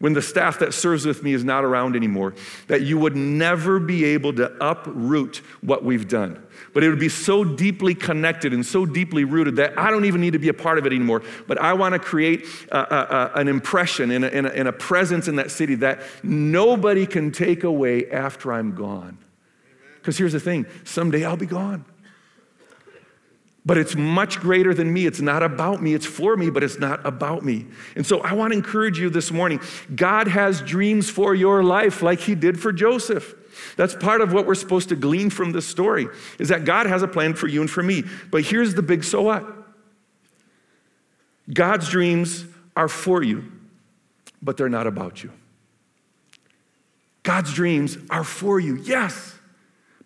when 0.00 0.14
the 0.14 0.22
staff 0.22 0.58
that 0.60 0.72
serves 0.72 1.04
with 1.04 1.22
me 1.22 1.34
is 1.34 1.44
not 1.44 1.62
around 1.62 1.94
anymore, 1.94 2.34
that 2.68 2.80
you 2.80 2.98
would 2.98 3.14
never 3.14 3.78
be 3.78 4.04
able 4.06 4.32
to 4.32 4.50
uproot 4.58 5.42
what 5.60 5.84
we've 5.84 6.08
done. 6.08 6.42
But 6.72 6.82
it 6.82 6.88
would 6.88 6.98
be 6.98 7.10
so 7.10 7.44
deeply 7.44 7.94
connected 7.94 8.54
and 8.54 8.64
so 8.64 8.86
deeply 8.86 9.24
rooted 9.24 9.56
that 9.56 9.78
I 9.78 9.90
don't 9.90 10.06
even 10.06 10.22
need 10.22 10.32
to 10.32 10.38
be 10.38 10.48
a 10.48 10.54
part 10.54 10.78
of 10.78 10.86
it 10.86 10.92
anymore. 10.92 11.22
But 11.46 11.60
I 11.60 11.74
want 11.74 11.92
to 11.92 11.98
create 11.98 12.46
a, 12.72 12.78
a, 12.78 13.32
an 13.34 13.48
impression 13.48 14.10
and 14.10 14.24
a, 14.24 14.34
and, 14.34 14.46
and 14.46 14.68
a 14.68 14.72
presence 14.72 15.28
in 15.28 15.36
that 15.36 15.50
city 15.50 15.74
that 15.76 16.00
nobody 16.22 17.06
can 17.06 17.30
take 17.30 17.64
away 17.64 18.10
after 18.10 18.54
I'm 18.54 18.74
gone. 18.74 19.18
Because 19.96 20.16
here's 20.16 20.32
the 20.32 20.40
thing 20.40 20.64
someday 20.84 21.26
I'll 21.26 21.36
be 21.36 21.44
gone. 21.44 21.84
But 23.64 23.76
it's 23.76 23.94
much 23.94 24.40
greater 24.40 24.72
than 24.72 24.92
me. 24.92 25.06
It's 25.06 25.20
not 25.20 25.42
about 25.42 25.82
me. 25.82 25.92
It's 25.94 26.06
for 26.06 26.36
me, 26.36 26.48
but 26.48 26.62
it's 26.62 26.78
not 26.78 27.04
about 27.04 27.44
me. 27.44 27.66
And 27.94 28.06
so 28.06 28.20
I 28.20 28.32
want 28.32 28.52
to 28.52 28.56
encourage 28.56 28.98
you 28.98 29.10
this 29.10 29.30
morning. 29.30 29.60
God 29.94 30.28
has 30.28 30.62
dreams 30.62 31.10
for 31.10 31.34
your 31.34 31.62
life 31.62 32.00
like 32.00 32.20
he 32.20 32.34
did 32.34 32.58
for 32.58 32.72
Joseph. 32.72 33.34
That's 33.76 33.94
part 33.94 34.22
of 34.22 34.32
what 34.32 34.46
we're 34.46 34.54
supposed 34.54 34.88
to 34.88 34.96
glean 34.96 35.28
from 35.28 35.52
this 35.52 35.66
story 35.66 36.08
is 36.38 36.48
that 36.48 36.64
God 36.64 36.86
has 36.86 37.02
a 37.02 37.08
plan 37.08 37.34
for 37.34 37.48
you 37.48 37.60
and 37.60 37.70
for 37.70 37.82
me. 37.82 38.04
But 38.30 38.44
here's 38.44 38.74
the 38.74 38.82
big 38.82 39.04
so 39.04 39.22
what? 39.22 39.44
God's 41.52 41.88
dreams 41.88 42.44
are 42.76 42.88
for 42.88 43.22
you, 43.22 43.50
but 44.40 44.56
they're 44.56 44.68
not 44.68 44.86
about 44.86 45.22
you. 45.22 45.32
God's 47.22 47.52
dreams 47.52 47.98
are 48.08 48.24
for 48.24 48.58
you, 48.58 48.76
yes, 48.76 49.34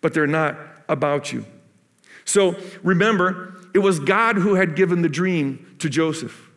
but 0.01 0.13
they're 0.13 0.27
not 0.27 0.57
about 0.89 1.31
you. 1.31 1.45
So 2.25 2.55
remember, 2.83 3.55
it 3.73 3.79
was 3.79 3.99
God 3.99 4.35
who 4.35 4.55
had 4.55 4.75
given 4.75 5.01
the 5.01 5.09
dream 5.09 5.75
to 5.79 5.89
Joseph. 5.89 6.49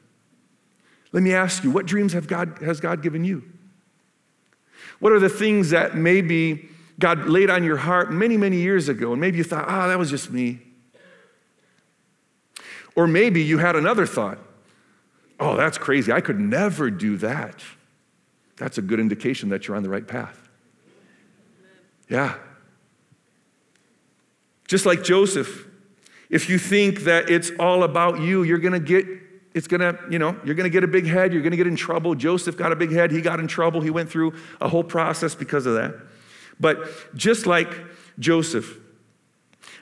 Let 1.13 1.23
me 1.23 1.33
ask 1.33 1.65
you, 1.65 1.71
what 1.71 1.87
dreams 1.87 2.13
have 2.13 2.27
God, 2.27 2.59
has 2.61 2.81
God 2.81 3.03
given 3.03 3.25
you? 3.25 3.45
What 4.99 5.13
are 5.13 5.21
the 5.21 5.29
things 5.29 5.71
that 5.71 5.97
maybe 5.97 6.69
God 6.99 7.29
laid 7.29 7.51
on 7.51 7.63
your 7.63 7.77
heart 7.77 8.13
many, 8.13 8.37
many 8.37 8.57
years 8.57 8.89
ago, 8.89 9.13
and 9.13 9.21
maybe 9.21 9.39
you 9.39 9.45
thought, 9.45 9.67
ah, 9.69 9.85
oh, 9.85 9.89
that 9.89 9.99
was 9.99 10.11
just 10.11 10.31
me? 10.31 10.61
Or 12.97 13.07
maybe 13.07 13.43
you 13.43 13.59
had 13.59 13.77
another 13.77 14.07
thought, 14.07 14.39
oh, 15.39 15.57
that's 15.57 15.79
crazy. 15.79 16.11
I 16.11 16.21
could 16.21 16.41
never 16.41 16.91
do 16.91 17.17
that. 17.19 17.63
That's 18.57 18.77
a 18.79 18.83
good 18.83 18.99
indication 18.99 19.51
that 19.51 19.69
you're 19.69 19.77
on 19.77 19.85
the 19.85 19.89
right 19.89 20.07
path. 20.07 20.49
Yeah. 22.09 22.35
Just 24.69 24.87
like 24.87 25.03
Joseph, 25.03 25.67
if 26.31 26.49
you 26.49 26.59
think 26.59 27.01
that 27.01 27.29
it's 27.29 27.51
all 27.59 27.83
about 27.83 28.21
you, 28.21 28.45
you're 28.45 28.59
going 28.59 28.75
to 28.75 28.81
get 28.81 29.07
it's 29.55 29.67
gonna, 29.67 29.99
you 30.09 30.21
know, 30.21 30.39
you're 30.45 30.55
gonna 30.55 30.69
get 30.69 30.85
a 30.85 30.89
big 30.89 31.07
head, 31.07 31.33
you're 31.33 31.43
gonna 31.43 31.57
get 31.57 31.67
in 31.67 31.75
trouble. 31.75 32.15
Joseph 32.15 32.57
got 32.57 32.71
a 32.71 32.77
big 32.77 32.93
head, 32.93 33.11
he 33.11 33.21
got 33.21 33.41
in 33.41 33.49
trouble, 33.49 33.81
he 33.81 33.91
went 33.91 34.09
through 34.09 34.35
a 34.61 34.69
whole 34.69 34.85
process 34.85 35.35
because 35.35 35.67
of 35.67 35.75
that. 35.75 35.97
But 36.61 37.15
just 37.17 37.47
like 37.47 37.69
Joseph, 38.21 38.79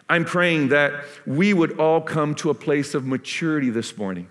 I'm 0.09 0.25
praying 0.25 0.69
that 0.69 1.05
we 1.27 1.53
would 1.53 1.79
all 1.79 2.01
come 2.01 2.35
to 2.37 2.49
a 2.49 2.55
place 2.55 2.95
of 2.95 3.05
maturity 3.05 3.69
this 3.69 3.99
morning, 3.99 4.29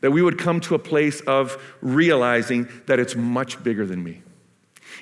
that 0.00 0.10
we 0.10 0.22
would 0.22 0.38
come 0.38 0.60
to 0.60 0.74
a 0.74 0.78
place 0.78 1.20
of 1.22 1.60
realizing 1.82 2.68
that 2.86 2.98
it's 2.98 3.16
much 3.16 3.62
bigger 3.62 3.84
than 3.84 4.02
me. 4.02 4.22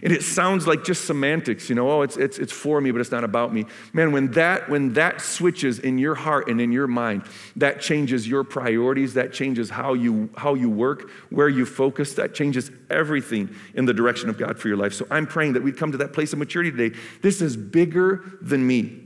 And 0.03 0.13
it 0.13 0.23
sounds 0.23 0.67
like 0.67 0.85
just 0.85 1.05
semantics, 1.05 1.69
you 1.69 1.75
know, 1.75 1.91
oh, 1.91 2.03
it's, 2.03 2.17
it's, 2.17 2.39
it's 2.39 2.53
for 2.53 2.81
me, 2.81 2.91
but 2.91 3.01
it's 3.01 3.11
not 3.11 3.25
about 3.25 3.53
me. 3.53 3.65
Man, 3.93 4.13
when 4.13 4.31
that, 4.33 4.69
when 4.69 4.93
that 4.95 5.21
switches 5.21 5.79
in 5.79 5.99
your 5.99 6.15
heart 6.15 6.49
and 6.49 6.61
in 6.61 6.73
your 6.73 6.87
mind, 6.87 7.25
that 7.57 7.81
changes 7.81 8.29
your 8.29 8.45
priorities, 8.45 9.15
that 9.15 9.33
changes 9.33 9.71
how 9.71 9.95
you, 9.95 10.29
how 10.37 10.55
you 10.55 10.69
work, 10.69 11.11
where 11.31 11.49
you 11.49 11.65
focus, 11.65 12.15
that 12.15 12.35
changes 12.35 12.71
everything 12.91 13.55
in 13.75 13.87
the 13.87 13.95
direction 13.95 14.29
of 14.29 14.39
God 14.39 14.59
for 14.59 14.69
your 14.69 14.77
life. 14.77 14.93
So 14.93 15.07
I'm 15.11 15.27
praying 15.27 15.55
that 15.55 15.63
we'd 15.63 15.77
come 15.77 15.93
to 15.93 15.99
that 15.99 16.13
place 16.13 16.33
of 16.33 16.39
maturity 16.39 16.71
today. 16.71 16.97
This 17.23 17.41
is 17.41 17.57
bigger 17.57 18.39
than 18.41 18.67
me. 18.67 19.06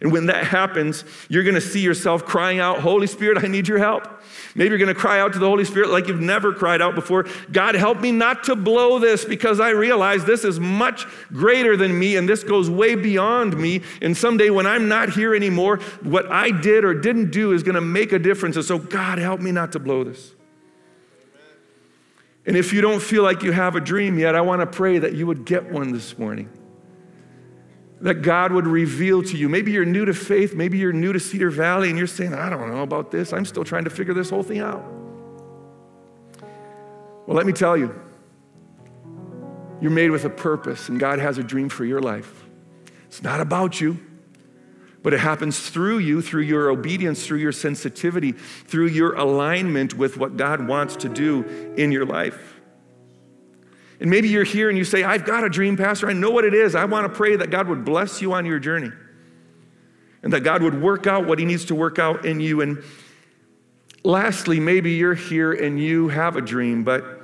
And 0.00 0.12
when 0.12 0.26
that 0.26 0.44
happens, 0.44 1.04
you're 1.28 1.44
gonna 1.44 1.60
see 1.60 1.80
yourself 1.80 2.24
crying 2.24 2.58
out, 2.58 2.80
Holy 2.80 3.06
Spirit, 3.06 3.42
I 3.42 3.48
need 3.48 3.68
your 3.68 3.78
help. 3.78 4.08
Maybe 4.54 4.70
you're 4.70 4.78
gonna 4.78 4.94
cry 4.94 5.20
out 5.20 5.32
to 5.34 5.38
the 5.38 5.46
Holy 5.46 5.64
Spirit 5.64 5.90
like 5.90 6.08
you've 6.08 6.20
never 6.20 6.52
cried 6.52 6.80
out 6.80 6.94
before 6.94 7.26
God, 7.52 7.74
help 7.74 8.00
me 8.00 8.12
not 8.12 8.44
to 8.44 8.56
blow 8.56 8.98
this 8.98 9.24
because 9.24 9.60
I 9.60 9.70
realize 9.70 10.24
this 10.24 10.44
is 10.44 10.58
much 10.58 11.06
greater 11.32 11.76
than 11.76 11.98
me 11.98 12.16
and 12.16 12.28
this 12.28 12.44
goes 12.44 12.70
way 12.70 12.94
beyond 12.94 13.56
me. 13.56 13.82
And 14.00 14.16
someday 14.16 14.50
when 14.50 14.66
I'm 14.66 14.88
not 14.88 15.10
here 15.10 15.34
anymore, 15.34 15.78
what 16.02 16.30
I 16.30 16.50
did 16.50 16.84
or 16.84 16.94
didn't 16.94 17.30
do 17.30 17.52
is 17.52 17.62
gonna 17.62 17.80
make 17.80 18.12
a 18.12 18.18
difference. 18.18 18.56
And 18.56 18.64
so, 18.64 18.78
God, 18.78 19.18
help 19.18 19.40
me 19.40 19.52
not 19.52 19.72
to 19.72 19.78
blow 19.78 20.04
this. 20.04 20.32
And 22.46 22.56
if 22.56 22.72
you 22.72 22.80
don't 22.80 23.02
feel 23.02 23.22
like 23.22 23.42
you 23.42 23.52
have 23.52 23.76
a 23.76 23.80
dream 23.80 24.18
yet, 24.18 24.34
I 24.34 24.40
wanna 24.40 24.66
pray 24.66 24.98
that 24.98 25.12
you 25.12 25.26
would 25.26 25.44
get 25.44 25.70
one 25.70 25.92
this 25.92 26.18
morning 26.18 26.48
that 28.00 28.22
God 28.22 28.52
would 28.52 28.66
reveal 28.66 29.22
to 29.22 29.36
you. 29.36 29.48
Maybe 29.48 29.72
you're 29.72 29.84
new 29.84 30.04
to 30.04 30.14
faith, 30.14 30.54
maybe 30.54 30.78
you're 30.78 30.92
new 30.92 31.12
to 31.12 31.20
Cedar 31.20 31.50
Valley, 31.50 31.90
and 31.90 31.98
you're 31.98 32.06
saying, 32.06 32.32
I 32.34 32.48
don't 32.48 32.70
know 32.70 32.82
about 32.82 33.10
this. 33.10 33.32
I'm 33.32 33.44
still 33.44 33.64
trying 33.64 33.84
to 33.84 33.90
figure 33.90 34.14
this 34.14 34.30
whole 34.30 34.42
thing 34.42 34.60
out. 34.60 34.82
Well, 37.26 37.36
let 37.36 37.46
me 37.46 37.52
tell 37.52 37.76
you, 37.76 37.94
you're 39.80 39.90
made 39.90 40.10
with 40.10 40.24
a 40.24 40.30
purpose, 40.30 40.88
and 40.88 40.98
God 40.98 41.18
has 41.18 41.38
a 41.38 41.42
dream 41.42 41.68
for 41.68 41.84
your 41.84 42.00
life. 42.00 42.44
It's 43.06 43.22
not 43.22 43.40
about 43.40 43.80
you, 43.80 43.98
but 45.02 45.12
it 45.12 45.20
happens 45.20 45.58
through 45.68 45.98
you, 45.98 46.22
through 46.22 46.42
your 46.42 46.70
obedience, 46.70 47.26
through 47.26 47.38
your 47.38 47.52
sensitivity, 47.52 48.32
through 48.32 48.88
your 48.88 49.14
alignment 49.14 49.94
with 49.94 50.16
what 50.16 50.36
God 50.36 50.66
wants 50.66 50.96
to 50.96 51.08
do 51.08 51.44
in 51.76 51.92
your 51.92 52.04
life. 52.04 52.59
And 54.00 54.08
maybe 54.08 54.28
you're 54.28 54.44
here 54.44 54.70
and 54.70 54.78
you 54.78 54.84
say, 54.84 55.04
I've 55.04 55.26
got 55.26 55.44
a 55.44 55.50
dream, 55.50 55.76
Pastor. 55.76 56.08
I 56.08 56.14
know 56.14 56.30
what 56.30 56.44
it 56.44 56.54
is. 56.54 56.74
I 56.74 56.86
want 56.86 57.04
to 57.04 57.14
pray 57.14 57.36
that 57.36 57.50
God 57.50 57.68
would 57.68 57.84
bless 57.84 58.22
you 58.22 58.32
on 58.32 58.46
your 58.46 58.58
journey 58.58 58.90
and 60.22 60.32
that 60.32 60.40
God 60.40 60.62
would 60.62 60.80
work 60.80 61.06
out 61.06 61.26
what 61.26 61.38
He 61.38 61.44
needs 61.44 61.66
to 61.66 61.74
work 61.74 61.98
out 61.98 62.24
in 62.24 62.40
you. 62.40 62.62
And 62.62 62.82
lastly, 64.02 64.58
maybe 64.58 64.92
you're 64.92 65.14
here 65.14 65.52
and 65.52 65.78
you 65.78 66.08
have 66.08 66.36
a 66.36 66.40
dream, 66.40 66.82
but 66.82 67.20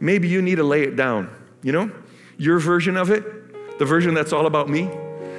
maybe 0.00 0.28
you 0.28 0.42
need 0.42 0.56
to 0.56 0.64
lay 0.64 0.82
it 0.82 0.96
down. 0.96 1.30
You 1.62 1.72
know, 1.72 1.90
your 2.36 2.58
version 2.58 2.96
of 2.96 3.10
it, 3.10 3.78
the 3.78 3.86
version 3.86 4.12
that's 4.12 4.32
all 4.32 4.46
about 4.46 4.68
me. 4.68 4.90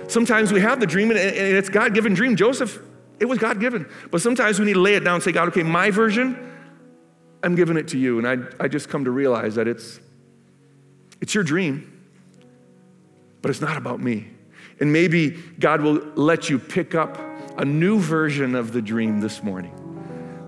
Sometimes 0.07 0.51
we 0.51 0.59
have 0.61 0.79
the 0.79 0.87
dream 0.87 1.11
and 1.11 1.19
it's 1.19 1.69
God 1.69 1.93
given 1.93 2.15
dream. 2.15 2.35
Joseph, 2.35 2.81
it 3.19 3.25
was 3.25 3.37
God 3.37 3.59
given. 3.59 3.87
But 4.09 4.21
sometimes 4.21 4.59
we 4.59 4.65
need 4.65 4.73
to 4.73 4.81
lay 4.81 4.95
it 4.95 5.03
down 5.03 5.15
and 5.15 5.23
say, 5.23 5.31
God, 5.31 5.49
okay, 5.49 5.61
my 5.61 5.91
version, 5.91 6.51
I'm 7.43 7.53
giving 7.53 7.77
it 7.77 7.89
to 7.89 7.99
you. 7.99 8.17
And 8.17 8.27
I, 8.27 8.63
I 8.63 8.67
just 8.67 8.89
come 8.89 9.05
to 9.05 9.11
realize 9.11 9.55
that 9.55 9.67
it's 9.67 9.99
it's 11.21 11.35
your 11.35 11.43
dream, 11.43 12.01
but 13.41 13.51
it's 13.51 13.61
not 13.61 13.77
about 13.77 13.99
me. 13.99 14.27
And 14.79 14.93
maybe 14.93 15.31
God 15.59 15.81
will 15.81 16.01
let 16.15 16.49
you 16.49 16.57
pick 16.59 16.95
up 16.95 17.17
a 17.57 17.65
new 17.65 17.99
version 17.99 18.55
of 18.55 18.71
the 18.71 18.81
dream 18.81 19.19
this 19.19 19.43
morning 19.43 19.75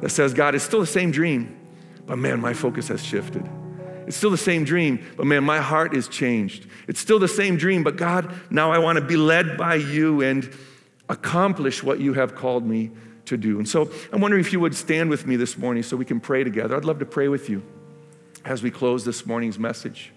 that 0.02 0.10
says, 0.10 0.34
God, 0.34 0.56
it's 0.56 0.64
still 0.64 0.80
the 0.80 0.86
same 0.86 1.12
dream, 1.12 1.60
but 2.06 2.18
man, 2.18 2.40
my 2.40 2.54
focus 2.54 2.88
has 2.88 3.04
shifted. 3.04 3.48
It's 4.08 4.18
still 4.18 4.32
the 4.32 4.38
same 4.38 4.64
dream, 4.64 5.06
but 5.16 5.26
man, 5.26 5.44
my 5.44 5.60
heart 5.60 5.96
is 5.96 6.08
changed. 6.08 6.68
It's 6.88 7.00
still 7.00 7.20
the 7.20 7.28
same 7.28 7.58
dream, 7.58 7.84
but 7.84 7.98
God, 7.98 8.34
now 8.50 8.72
I 8.72 8.80
want 8.80 8.98
to 8.98 9.06
be 9.06 9.18
led 9.18 9.58
by 9.58 9.76
you 9.76 10.22
and 10.22 10.50
accomplish 11.08 11.84
what 11.84 12.00
you 12.00 12.14
have 12.14 12.36
called 12.36 12.66
me 12.66 12.92
to 13.26 13.38
do. 13.38 13.60
And 13.60 13.68
so 13.68 13.92
I'm 14.12 14.22
wondering 14.22 14.42
if 14.42 14.52
you 14.52 14.60
would 14.60 14.76
stand 14.76 15.10
with 15.10 15.28
me 15.28 15.36
this 15.36 15.58
morning 15.58 15.84
so 15.84 15.96
we 15.98 16.06
can 16.06 16.20
pray 16.20 16.44
together. 16.44 16.76
I'd 16.76 16.86
love 16.86 17.00
to 17.00 17.06
pray 17.06 17.28
with 17.28 17.50
you 17.50 17.62
as 18.44 18.64
we 18.64 18.72
close 18.72 19.06
this 19.06 19.26
morning's 19.26 19.60
message. 19.60 20.12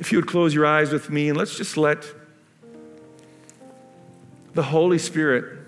If 0.00 0.12
you 0.12 0.18
would 0.18 0.26
close 0.26 0.54
your 0.54 0.64
eyes 0.64 0.92
with 0.92 1.10
me 1.10 1.28
and 1.28 1.36
let's 1.36 1.54
just 1.54 1.76
let 1.76 2.06
the 4.54 4.62
Holy 4.62 4.98
Spirit 4.98 5.58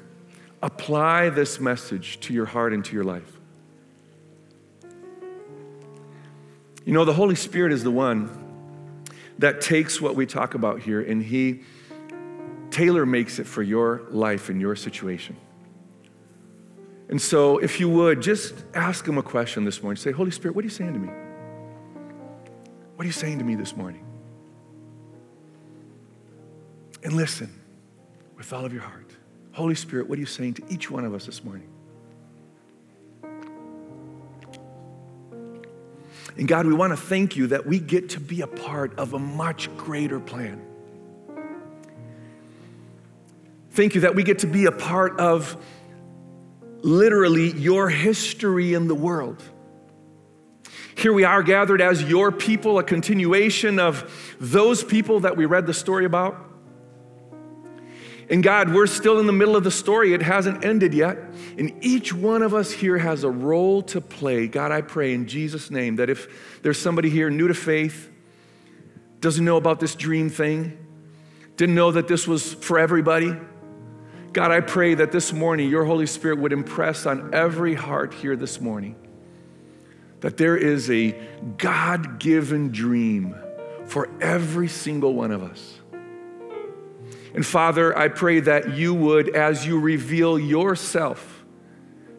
apply 0.63 1.29
this 1.29 1.61
message 1.61 2.19
to 2.21 2.33
your 2.33 2.47
heart 2.47 2.73
and 2.73 2.83
to 2.87 2.95
your 2.95 3.05
life. 3.05 3.39
You 6.85 6.95
know, 6.95 7.05
the 7.05 7.13
Holy 7.13 7.35
Spirit 7.35 7.73
is 7.73 7.85
the 7.85 7.91
one 7.91 8.31
that 9.39 9.61
takes 9.61 10.01
what 10.01 10.17
we 10.17 10.25
talk 10.25 10.55
about 10.55 10.81
here 10.81 11.03
and 11.03 11.23
He 11.23 11.61
tailor 12.71 13.05
makes 13.05 13.39
it 13.39 13.47
for 13.47 13.63
your 13.63 14.03
life 14.11 14.49
and 14.49 14.61
your 14.61 14.75
situation. 14.75 15.37
And 17.11 17.21
so, 17.21 17.59
if 17.59 17.79
you 17.79 17.91
would, 17.91 18.23
just 18.23 18.55
ask 18.73 19.07
Him 19.07 19.19
a 19.19 19.23
question 19.23 19.65
this 19.65 19.83
morning. 19.83 20.01
Say, 20.01 20.11
Holy 20.11 20.31
Spirit, 20.31 20.57
what 20.57 20.63
are 20.63 20.67
you 20.67 20.71
saying 20.71 20.95
to 20.95 20.99
me? 20.99 21.09
What 22.97 23.05
are 23.05 23.07
you 23.07 23.13
saying 23.13 23.39
to 23.39 23.45
me 23.45 23.57
this 23.57 23.77
morning? 23.77 24.07
And 27.03 27.15
listen 27.15 27.53
with 28.37 28.53
all 28.53 28.65
of 28.65 28.73
your 28.73 28.83
heart. 28.83 29.11
Holy 29.53 29.75
Spirit, 29.75 30.09
what 30.09 30.17
are 30.19 30.21
you 30.21 30.27
saying 30.27 30.55
to 30.55 30.63
each 30.69 30.91
one 30.91 31.05
of 31.05 31.15
us 31.15 31.27
this 31.27 31.45
morning? 31.45 31.69
And 36.37 36.49
God, 36.49 36.67
we 36.67 36.75
want 36.75 36.93
to 36.93 36.97
thank 36.97 37.37
you 37.37 37.49
that 37.49 37.67
we 37.67 37.79
get 37.79 38.11
to 38.11 38.21
be 38.21 38.41
a 38.41 38.47
part 38.47 38.99
of 38.99 39.13
a 39.13 39.19
much 39.19 39.75
greater 39.77 40.19
plan. 40.19 40.63
Thank 43.73 43.95
you 43.95 44.03
that 44.03 44.15
we 44.15 44.23
get 44.23 44.41
to 44.41 44.47
be 44.47 44.67
a 44.67 44.73
part 44.73 45.19
of 45.19 45.57
literally 46.81 47.53
your 47.53 47.89
history 47.89 48.75
in 48.75 48.89
the 48.89 48.95
world. 48.95 49.43
Here 50.95 51.13
we 51.13 51.25
are 51.25 51.43
gathered 51.43 51.81
as 51.81 52.03
your 52.03 52.31
people, 52.33 52.79
a 52.79 52.85
continuation 52.85 53.79
of 53.79 54.37
those 54.41 54.85
people 54.85 55.21
that 55.21 55.37
we 55.37 55.47
read 55.47 55.67
the 55.67 55.75
story 55.75 56.05
about. 56.05 56.52
And 58.31 58.43
God, 58.43 58.73
we're 58.73 58.87
still 58.87 59.19
in 59.19 59.27
the 59.27 59.33
middle 59.33 59.57
of 59.57 59.65
the 59.65 59.71
story. 59.71 60.15
It 60.15 60.23
hasn't 60.23 60.65
ended 60.65 60.95
yet. 60.95 61.19
And 61.59 61.73
each 61.81 62.13
one 62.13 62.43
of 62.43 62.55
us 62.55 62.71
here 62.71 62.99
has 62.99 63.25
a 63.25 63.31
role 63.31 63.83
to 63.83 64.01
play. 64.01 64.47
God, 64.47 64.73
I 64.73 64.81
pray 64.81 65.13
in 65.13 65.27
Jesus' 65.27 65.71
name 65.71 65.97
that 65.97 66.09
if 66.09 66.61
there's 66.63 66.79
somebody 66.79 67.11
here 67.11 67.31
new 67.31 67.49
to 67.49 67.55
faith, 67.55 68.11
doesn't 69.21 69.45
know 69.45 69.57
about 69.57 69.81
this 69.81 69.95
dream 69.95 70.31
thing, 70.31 70.79
didn't 71.57 71.75
know 71.75 71.93
that 71.93 72.09
this 72.09 72.27
was 72.27 72.55
for 72.55 72.79
everybody, 72.79 73.37
God, 74.33 74.51
I 74.51 74.61
pray 74.61 74.95
that 74.95 75.13
this 75.13 75.33
morning 75.33 75.69
your 75.69 75.85
Holy 75.85 76.07
Spirit 76.07 76.39
would 76.39 76.53
impress 76.53 77.05
on 77.05 77.35
every 77.35 77.75
heart 77.75 78.15
here 78.15 78.35
this 78.35 78.61
morning 78.61 78.97
that 80.21 80.37
there 80.37 80.57
is 80.57 80.89
a 80.91 81.11
God 81.59 82.19
given 82.19 82.71
dream 82.71 83.35
for 83.87 84.09
every 84.21 84.69
single 84.69 85.15
one 85.15 85.33
of 85.33 85.43
us. 85.43 85.82
And 87.35 87.47
Father, 87.47 87.97
I 87.97 88.09
pray 88.09 88.41
that 88.41 88.75
you 88.75 88.93
would, 88.95 89.35
as 89.35 89.67
you 89.67 89.81
reveal 89.81 90.39
yourself 90.39 91.45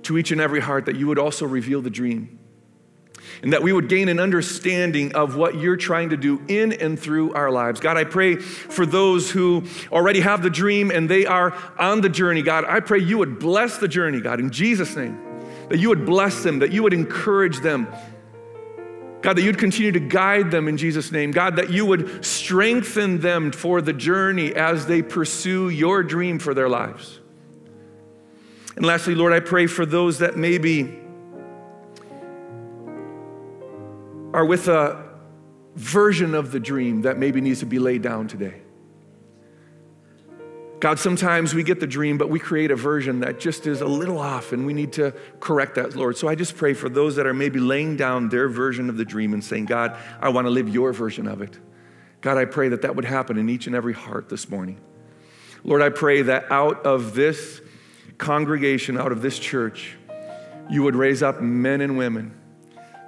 to 0.03 0.17
each 0.17 0.31
and 0.31 0.41
every 0.41 0.59
heart, 0.59 0.85
that 0.85 0.95
you 0.95 1.07
would 1.07 1.19
also 1.19 1.45
reveal 1.45 1.81
the 1.81 1.89
dream. 1.89 2.39
and 3.41 3.53
that 3.53 3.63
we 3.63 3.73
would 3.73 3.89
gain 3.89 4.09
an 4.09 4.19
understanding 4.19 5.15
of 5.15 5.35
what 5.35 5.55
you're 5.55 5.77
trying 5.77 6.09
to 6.09 6.17
do 6.17 6.41
in 6.47 6.73
and 6.73 6.99
through 6.99 7.33
our 7.33 7.51
lives. 7.51 7.79
God, 7.79 7.97
I 7.97 8.03
pray 8.03 8.35
for 8.35 8.85
those 8.85 9.31
who 9.31 9.63
already 9.91 10.19
have 10.21 10.43
the 10.43 10.49
dream 10.49 10.91
and 10.91 11.09
they 11.09 11.25
are 11.25 11.55
on 11.77 12.01
the 12.01 12.09
journey. 12.09 12.41
God, 12.41 12.65
I 12.65 12.79
pray 12.79 12.99
you 12.99 13.17
would 13.17 13.39
bless 13.39 13.77
the 13.77 13.87
journey, 13.87 14.21
God, 14.21 14.39
in 14.39 14.49
Jesus' 14.49 14.95
name. 14.95 15.19
That 15.69 15.79
you 15.79 15.89
would 15.89 16.05
bless 16.05 16.43
them, 16.43 16.59
that 16.59 16.71
you 16.71 16.83
would 16.83 16.93
encourage 16.93 17.59
them. 17.59 17.87
God, 19.23 19.37
that 19.37 19.43
you'd 19.43 19.57
continue 19.57 19.93
to 19.93 20.01
guide 20.01 20.51
them 20.51 20.67
in 20.67 20.75
Jesus' 20.75 21.09
name. 21.09 21.31
God, 21.31 21.55
that 21.55 21.69
you 21.69 21.85
would 21.85 22.25
strengthen 22.25 23.21
them 23.21 23.53
for 23.53 23.81
the 23.81 23.93
journey 23.93 24.53
as 24.53 24.85
they 24.85 25.01
pursue 25.01 25.69
your 25.69 26.03
dream 26.03 26.39
for 26.39 26.53
their 26.53 26.67
lives. 26.67 27.21
And 28.75 28.85
lastly, 28.85 29.15
Lord, 29.15 29.31
I 29.31 29.39
pray 29.39 29.67
for 29.67 29.85
those 29.85 30.19
that 30.19 30.35
maybe 30.35 30.99
are 34.33 34.43
with 34.43 34.67
a 34.67 35.01
version 35.75 36.35
of 36.35 36.51
the 36.51 36.59
dream 36.59 37.03
that 37.03 37.17
maybe 37.17 37.39
needs 37.39 37.61
to 37.61 37.65
be 37.65 37.79
laid 37.79 38.01
down 38.01 38.27
today. 38.27 38.62
God, 40.83 40.99
sometimes 40.99 41.53
we 41.53 41.63
get 41.63 41.79
the 41.79 41.87
dream, 41.87 42.17
but 42.17 42.29
we 42.29 42.39
create 42.39 42.69
a 42.69 42.75
version 42.75 43.21
that 43.21 43.39
just 43.39 43.67
is 43.67 43.79
a 43.79 43.85
little 43.85 44.19
off, 44.19 44.51
and 44.51 44.65
we 44.65 44.73
need 44.73 44.91
to 44.91 45.15
correct 45.39 45.75
that, 45.75 45.95
Lord. 45.95 46.17
So 46.17 46.27
I 46.27 46.35
just 46.35 46.57
pray 46.57 46.73
for 46.73 46.89
those 46.89 47.15
that 47.15 47.25
are 47.25 47.33
maybe 47.33 47.57
laying 47.57 47.95
down 47.95 48.27
their 48.27 48.49
version 48.49 48.89
of 48.89 48.97
the 48.97 49.05
dream 49.05 49.31
and 49.31 49.41
saying, 49.41 49.67
God, 49.67 49.97
I 50.19 50.27
want 50.27 50.45
to 50.45 50.51
live 50.51 50.67
your 50.67 50.91
version 50.91 51.25
of 51.25 51.41
it. 51.41 51.57
God, 52.19 52.35
I 52.35 52.43
pray 52.43 52.67
that 52.67 52.81
that 52.81 52.97
would 52.97 53.05
happen 53.05 53.37
in 53.37 53.47
each 53.47 53.65
and 53.65 53.77
every 53.77 53.93
heart 53.93 54.27
this 54.27 54.49
morning. 54.49 54.77
Lord, 55.63 55.81
I 55.81 55.87
pray 55.87 56.21
that 56.23 56.51
out 56.51 56.85
of 56.85 57.15
this 57.15 57.61
congregation, 58.17 58.97
out 58.97 59.13
of 59.13 59.21
this 59.21 59.39
church, 59.39 59.95
you 60.69 60.83
would 60.83 60.97
raise 60.97 61.23
up 61.23 61.39
men 61.39 61.79
and 61.79 61.97
women 61.97 62.37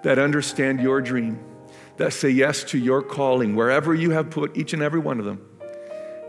that 0.03 0.17
understand 0.17 0.79
your 0.79 1.01
dream, 1.01 1.43
that 1.97 2.13
say 2.13 2.29
yes 2.29 2.63
to 2.63 2.77
your 2.77 3.01
calling, 3.01 3.53
wherever 3.53 3.93
you 3.93 4.11
have 4.11 4.29
put 4.29 4.55
each 4.55 4.71
and 4.71 4.81
every 4.81 5.01
one 5.01 5.19
of 5.19 5.25
them. 5.25 5.45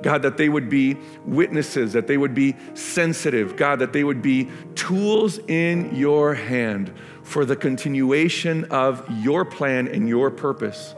God, 0.02 0.22
that 0.22 0.36
they 0.36 0.48
would 0.48 0.68
be 0.68 0.96
witnesses, 1.24 1.92
that 1.94 2.06
they 2.06 2.16
would 2.16 2.34
be 2.34 2.54
sensitive, 2.74 3.56
God, 3.56 3.78
that 3.78 3.92
they 3.92 4.04
would 4.04 4.22
be 4.22 4.48
tools 4.74 5.38
in 5.48 5.94
your 5.94 6.34
hand 6.34 6.92
for 7.22 7.44
the 7.44 7.56
continuation 7.56 8.64
of 8.64 9.04
your 9.22 9.44
plan 9.44 9.88
and 9.88 10.08
your 10.08 10.30
purpose 10.30 10.94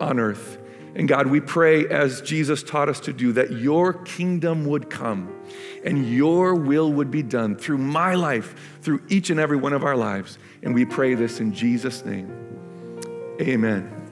on 0.00 0.18
earth. 0.18 0.58
And 0.96 1.08
God, 1.08 1.26
we 1.26 1.40
pray, 1.40 1.88
as 1.88 2.20
Jesus 2.20 2.62
taught 2.62 2.88
us 2.88 3.00
to 3.00 3.12
do, 3.12 3.32
that 3.32 3.50
your 3.50 3.92
kingdom 3.92 4.64
would 4.66 4.90
come 4.90 5.34
and 5.84 6.08
your 6.08 6.54
will 6.54 6.92
would 6.92 7.10
be 7.10 7.22
done 7.22 7.56
through 7.56 7.78
my 7.78 8.14
life, 8.14 8.78
through 8.82 9.02
each 9.08 9.30
and 9.30 9.40
every 9.40 9.56
one 9.56 9.72
of 9.72 9.84
our 9.84 9.96
lives. 9.96 10.38
And 10.62 10.72
we 10.72 10.84
pray 10.84 11.14
this 11.14 11.40
in 11.40 11.52
Jesus' 11.52 12.04
name. 12.04 12.32
Amen. 13.40 14.03